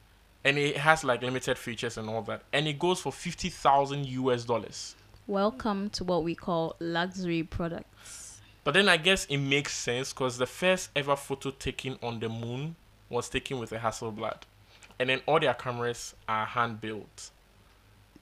and 0.45 0.59
it 0.59 0.77
has 0.77 1.05
like 1.05 1.23
limited 1.23 1.59
features 1.59 1.99
and 1.99 2.09
all 2.09 2.23
that, 2.23 2.43
and 2.53 2.67
it 2.67 2.79
goes 2.79 3.01
for 3.01 3.13
fifty 3.13 3.49
thousand 3.49 4.07
US 4.07 4.45
dollars. 4.45 4.95
Welcome 5.27 5.91
to 5.91 6.05
what 6.05 6.25
we 6.25 6.35
call 6.35 6.77
luxury 6.81 7.43
products. 7.43 8.41
But 8.65 8.75
then 8.75 8.89
I 8.89 8.97
guess 8.97 9.25
it 9.27 9.39
makes 9.39 9.75
sense 9.75 10.13
because 10.13 10.39
the 10.39 10.47
first 10.47 10.91
ever 10.95 11.17
photo 11.17 11.51
taken 11.51 11.99
on 12.03 12.21
the 12.21 12.29
moon 12.29 12.77
was 13.09 13.29
taken 13.29 13.59
with 13.59 13.73
a 13.73 13.79
Hasselblad, 13.79 14.43
and 14.99 15.09
then 15.09 15.21
all 15.27 15.41
their 15.41 15.55
cameras 15.55 16.15
are 16.29 16.47
hand 16.47 16.81
built. 16.81 17.31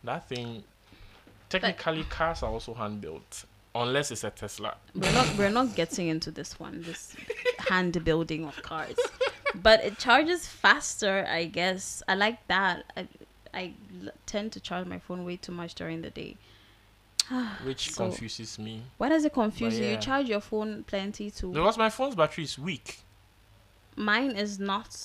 That 0.05 0.29
thing, 0.29 0.63
technically, 1.49 2.05
cars 2.05 2.43
are 2.43 2.51
also 2.51 2.75
hand 2.75 3.01
built, 3.01 3.45
unless 3.75 4.11
it's 4.11 4.25
a 4.25 4.31
Tesla. 4.31 4.75
We're 4.95 5.13
not 5.13 5.37
we're 5.37 5.51
not 5.51 5.75
getting 5.75 6.09
into 6.09 6.31
this 6.31 6.59
one, 6.59 6.83
this 6.83 7.17
hand 7.59 8.03
building 8.05 8.45
of 8.45 8.61
cars. 8.63 8.97
But 9.63 9.85
it 9.85 9.99
charges 9.99 10.47
faster, 10.47 11.27
I 11.29 11.47
guess. 11.47 12.03
I 12.09 12.15
like 12.15 12.47
that. 12.49 12.85
I, 12.97 13.09
I 13.55 13.73
tend 14.27 14.53
to 14.53 14.61
charge 14.61 14.87
my 14.87 14.99
phone 14.99 15.25
way 15.25 15.37
too 15.37 15.53
much 15.53 15.75
during 15.75 16.03
the 16.03 16.11
day. 16.11 16.37
which 17.65 17.91
So- 17.93 18.05
confuses 18.05 18.59
me 18.59 18.83
Why 18.99 19.09
does 19.09 19.25
it 19.25 19.33
confuse 19.33 19.75
But 19.75 19.83
you? 19.85 19.91
You 19.93 19.97
charge 19.97 20.29
your 20.29 20.41
phone 20.41 20.85
plenty 20.85 21.31
too. 21.31 21.53
because 21.53 21.77
my 21.77 21.91
phone's 21.91 22.15
battery 22.15 22.45
is 22.45 22.59
weak. 22.59 23.01
Mine 23.97 24.33
is 24.33 24.59
not 24.61 24.97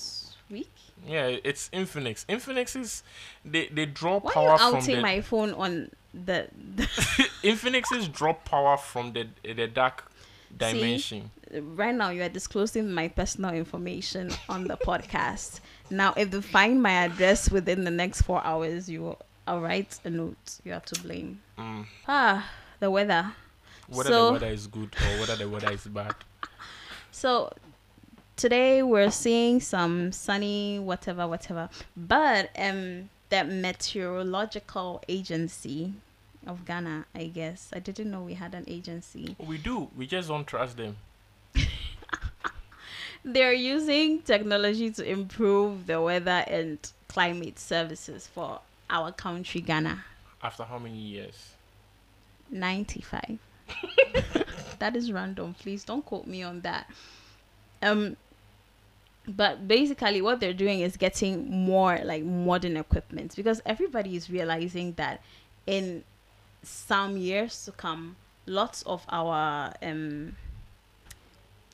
weak. 0.50 0.70
Yeah, 1.06 1.26
it's 1.42 1.68
Infinix. 1.70 2.24
Infinix 2.26 2.76
is 2.80 3.02
they 3.44 3.66
they 3.68 3.86
draw 3.86 4.18
Why 4.20 4.32
power 4.32 4.48
are 4.50 4.52
you 4.52 4.58
from 4.58 4.76
outing 4.76 4.96
the 4.96 5.02
my 5.02 5.20
phone 5.20 5.52
on 5.54 5.90
the, 6.14 6.46
the 6.76 6.82
Infinix's 7.42 8.06
draw 8.08 8.34
power 8.34 8.76
from 8.76 9.12
the 9.14 9.26
the 9.42 9.66
dark 9.66 10.12
dimension. 10.56 11.30
Right 11.60 11.94
now 11.94 12.10
you 12.10 12.22
are 12.22 12.28
disclosing 12.28 12.90
my 12.92 13.08
personal 13.08 13.52
information 13.54 14.30
on 14.48 14.64
the 14.64 14.76
podcast. 14.76 15.60
Now, 15.90 16.14
if 16.16 16.30
they 16.30 16.40
find 16.40 16.82
my 16.82 16.92
address 17.04 17.50
within 17.50 17.84
the 17.84 17.90
next 17.90 18.22
four 18.22 18.44
hours, 18.44 18.88
you 18.88 19.16
I'll 19.46 19.60
write 19.60 19.98
a 20.04 20.10
note. 20.10 20.60
You 20.64 20.72
are 20.74 20.80
to 20.80 21.00
blame. 21.02 21.40
Mm. 21.58 21.86
Ah, 22.06 22.48
the 22.80 22.90
weather. 22.90 23.32
Whether 23.88 24.10
So- 24.10 24.26
the 24.26 24.32
weather 24.34 24.46
is 24.46 24.66
good 24.66 24.94
or 24.94 25.20
whether 25.20 25.36
the 25.36 25.48
weather 25.48 25.72
is 25.72 25.84
bad. 25.86 26.14
So 27.14 27.52
today 28.36 28.82
we're 28.82 29.10
seeing 29.10 29.60
some 29.60 30.12
sunny 30.12 30.78
whatever 30.78 31.28
whatever, 31.28 31.68
but 31.96 32.48
um 32.58 33.10
the 33.28 33.44
meteorological 33.44 35.02
agency 35.08 35.92
of 36.46 36.64
Ghana, 36.64 37.06
I 37.14 37.24
guess 37.26 37.70
I 37.72 37.78
didn't 37.80 38.10
know 38.10 38.22
we 38.22 38.34
had 38.34 38.54
an 38.54 38.64
agency. 38.66 39.36
We 39.38 39.58
do. 39.58 39.90
We 39.96 40.06
just 40.06 40.28
don't 40.28 40.46
trust 40.46 40.76
them. 40.78 40.96
They're 43.24 43.52
using 43.52 44.22
technology 44.22 44.90
to 44.92 45.08
improve 45.08 45.86
the 45.86 46.00
weather 46.00 46.44
and 46.46 46.78
climate 47.08 47.58
services 47.58 48.26
for 48.26 48.60
our 48.90 49.12
country, 49.12 49.60
Ghana. 49.60 50.04
After 50.42 50.64
how 50.64 50.78
many 50.78 50.98
years? 50.98 51.52
95. 52.50 53.38
that 54.78 54.96
is 54.96 55.12
random. 55.12 55.54
Please 55.54 55.84
don't 55.84 56.04
quote 56.04 56.26
me 56.26 56.42
on 56.42 56.60
that. 56.60 56.90
Um, 57.80 58.16
but 59.26 59.68
basically, 59.68 60.20
what 60.20 60.40
they're 60.40 60.52
doing 60.52 60.80
is 60.80 60.96
getting 60.96 61.48
more 61.48 61.98
like 62.04 62.24
modern 62.24 62.76
equipment 62.76 63.36
because 63.36 63.62
everybody 63.64 64.16
is 64.16 64.28
realizing 64.28 64.92
that 64.94 65.22
in 65.66 66.02
some 66.62 67.16
years 67.16 67.64
to 67.64 67.72
come, 67.72 68.16
lots 68.46 68.82
of 68.82 69.04
our 69.08 69.72
um 69.82 70.34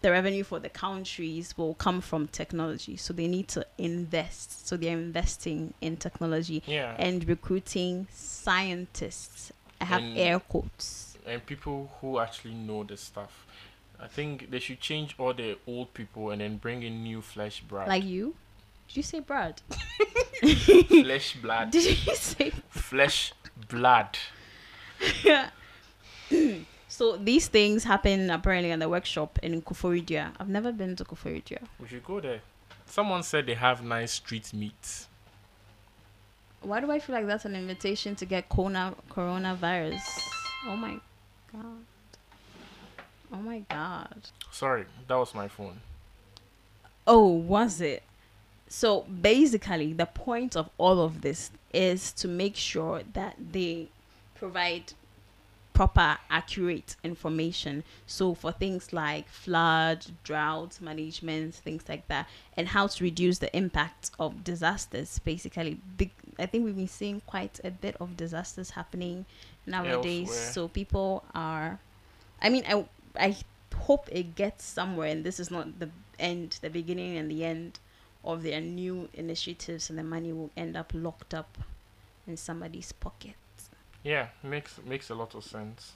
the 0.01 0.11
revenue 0.11 0.45
for 0.45 0.59
the 0.61 0.69
countries 0.69 1.57
will 1.57 1.75
come 1.75 2.01
from 2.01 2.29
technology. 2.29 2.97
So 2.97 3.13
they 3.13 3.27
need 3.29 3.49
to 3.49 3.67
invest. 3.79 4.67
So 4.69 4.77
they're 4.77 4.97
investing 4.99 5.75
in 5.81 5.97
technology 5.97 6.63
Yeah. 6.67 6.95
and 6.99 7.27
recruiting 7.29 8.07
scientists. 8.13 9.53
I 9.81 9.85
have 9.87 10.03
And- 10.03 10.19
air 10.19 10.41
quotes. 10.41 11.17
and 11.27 11.45
people 11.45 11.91
who 12.01 12.19
actually 12.19 12.55
know 12.55 12.85
the 12.85 12.97
stuff. 12.97 13.47
I 14.01 14.07
think 14.09 14.51
they 14.51 14.61
should 14.61 14.81
change 14.81 15.15
all 15.19 15.35
the 15.35 15.59
old 15.67 15.93
people 15.93 16.31
and 16.31 16.41
then 16.41 16.57
bring 16.57 16.83
in 16.83 17.03
new 17.03 17.21
flesh 17.21 17.61
blood. 17.61 17.89
Like 17.89 18.05
you? 18.05 18.35
Did 18.87 18.97
you 18.99 19.03
say 19.03 19.21
Brad? 19.21 19.61
flesh 20.89 21.35
blood. 21.43 21.71
Did 21.73 22.07
you 22.07 22.15
say? 22.15 22.53
flesh 22.71 23.33
blood. 23.69 24.17
so 26.99 27.17
these 27.17 27.47
things 27.47 27.85
happen 27.85 28.29
apparently 28.29 28.73
in 28.73 28.81
the 28.81 28.89
workshop 28.89 29.39
in 29.41 29.63
Koforidua. 29.63 30.33
I've 30.41 30.49
never 30.49 30.73
been 30.73 30.97
to 30.97 31.05
Koforidua. 31.05 31.61
We 31.79 31.87
should 31.87 32.03
go 32.03 32.19
there. 32.19 32.41
Someone 32.87 33.23
said 33.23 33.47
they 33.47 33.55
have 33.55 33.85
nice 33.85 34.15
street 34.15 34.53
meats. 34.53 35.07
Why 36.61 36.81
do 36.81 36.91
I 36.91 36.99
feel 36.99 37.15
like 37.15 37.29
that's 37.29 37.45
an 37.45 37.55
invitation 37.55 38.17
to 38.17 38.25
get 38.25 38.49
corona 38.49 38.97
coronavirus? 39.13 40.01
Oh 40.67 40.75
my 40.75 40.99
god. 41.53 41.85
Oh 43.33 43.43
my 43.43 43.61
god. 43.71 44.31
Sorry, 44.51 44.85
that 45.07 45.15
was 45.15 45.33
my 45.37 45.47
phone. 45.47 45.79
Oh, 47.07 47.29
was 47.29 47.81
it? 47.81 48.03
So 48.67 49.03
basically, 49.03 49.93
the 49.93 50.07
point 50.07 50.57
of 50.57 50.69
all 50.79 51.01
of 51.01 51.21
this 51.21 51.53
is 51.73 52.11
to 52.15 52.27
make 52.27 52.57
sure 52.57 53.03
that 53.13 53.37
they 53.53 53.87
provide 54.35 54.95
proper, 55.79 56.19
accurate 56.29 56.97
information. 57.05 57.85
So, 58.05 58.35
for 58.35 58.51
things 58.51 58.93
like 58.93 59.29
flood, 59.29 60.07
drought 60.25 60.81
management, 60.81 61.55
things 61.55 61.85
like 61.89 62.09
that, 62.09 62.29
and 62.57 62.67
how 62.67 62.89
to 62.89 63.05
reduce 63.05 63.39
the 63.39 63.57
impact 63.57 64.11
of 64.19 64.43
disasters. 64.43 65.21
Basically, 65.21 65.79
big. 65.97 66.11
I 66.37 66.47
think 66.47 66.65
we've 66.65 66.75
been 66.75 66.89
seeing 66.89 67.23
quite 67.27 67.61
a 67.63 67.71
bit 67.71 67.95
of 68.01 68.17
disasters 68.17 68.71
happening 68.71 69.25
nowadays. 69.67 70.29
Elsewhere. 70.29 70.53
So 70.53 70.67
people 70.67 71.25
are. 71.33 71.79
I 72.43 72.49
mean, 72.49 72.65
I 72.67 72.85
I 73.15 73.37
hope 73.77 74.09
it 74.11 74.35
gets 74.35 74.65
somewhere, 74.65 75.11
and 75.11 75.23
this 75.23 75.39
is 75.39 75.49
not 75.49 75.79
the 75.79 75.91
end, 76.19 76.59
the 76.61 76.71
beginning, 76.71 77.17
and 77.17 77.31
the 77.31 77.45
end 77.45 77.79
of 78.25 78.43
their 78.43 78.61
new 78.61 79.09
initiatives, 79.15 79.91
and 79.91 79.97
the 79.97 80.03
money 80.03 80.33
will 80.33 80.51
end 80.57 80.77
up 80.77 80.91
locked 80.93 81.35
up 81.35 81.57
in 82.27 82.37
somebody's 82.37 82.91
pocket. 82.91 83.37
Yeah, 84.03 84.29
makes 84.43 84.79
makes 84.87 85.11
a 85.11 85.15
lot 85.15 85.35
of 85.35 85.45
sense. 85.45 85.93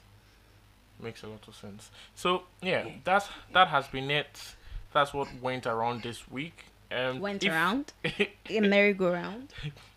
Makes 0.99 1.23
a 1.23 1.27
lot 1.27 1.47
of 1.47 1.55
sense. 1.55 1.89
So 2.15 2.43
yeah, 2.61 2.87
that's 3.03 3.27
that 3.53 3.67
has 3.69 3.87
been 3.87 4.11
it. 4.11 4.55
That's 4.93 5.13
what 5.13 5.27
went 5.41 5.65
around 5.65 6.03
this 6.03 6.29
week. 6.29 6.65
Um, 6.91 7.19
Went 7.19 7.43
if, 7.43 7.51
around 7.51 7.91
a 8.49 8.59
merry-go-round. 8.59 9.51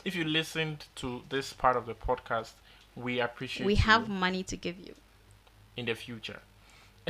If 0.07 0.17
you 0.17 0.25
listened 0.25 0.87
to 0.97 1.23
this 1.29 1.53
part 1.53 1.77
of 1.77 1.85
the 1.85 1.93
podcast, 1.95 2.53
we 2.95 3.21
appreciate. 3.21 3.67
We 3.67 3.75
have 3.75 4.09
money 4.09 4.43
to 4.45 4.57
give 4.57 4.79
you. 4.79 4.95
in 5.77 5.85
the 5.85 5.95
future. 5.95 6.41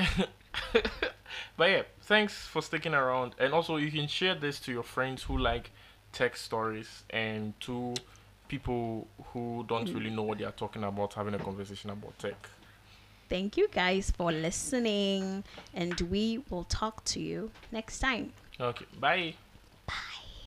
but 1.57 1.71
yeah, 1.71 1.83
thanks 2.03 2.35
for 2.35 2.63
sticking 2.63 2.95
around. 2.95 3.35
And 3.39 3.53
also, 3.53 3.77
you 3.77 3.91
can 3.91 4.09
share 4.09 4.35
this 4.35 4.59
to 4.61 4.73
your 4.73 4.83
friends 4.83 5.23
who 5.23 5.39
like 5.39 5.71
tech 6.13 6.37
stories 6.37 7.05
and 7.11 7.59
to 7.61 7.95
people 8.49 9.07
who 9.33 9.65
don't 9.69 9.89
mm. 9.89 9.95
really 9.95 10.11
know 10.11 10.23
what 10.23 10.39
they 10.39 10.45
are 10.45 10.53
talking 10.53 10.85
about, 10.85 11.15
having 11.15 11.35
a 11.35 11.39
conversation 11.39 11.91
about 11.91 12.19
tech. 12.19 12.49
Thank 13.29 13.57
you 13.57 13.69
guys 13.69 14.11
for 14.11 14.31
listening, 14.31 15.43
and 15.75 16.01
we 16.03 16.43
will 16.49 16.65
talk 16.65 17.05
to 17.07 17.21
you 17.21 17.51
next 17.73 17.99
time. 17.99 18.33
Okay, 18.61 18.87
bye. 19.01 19.35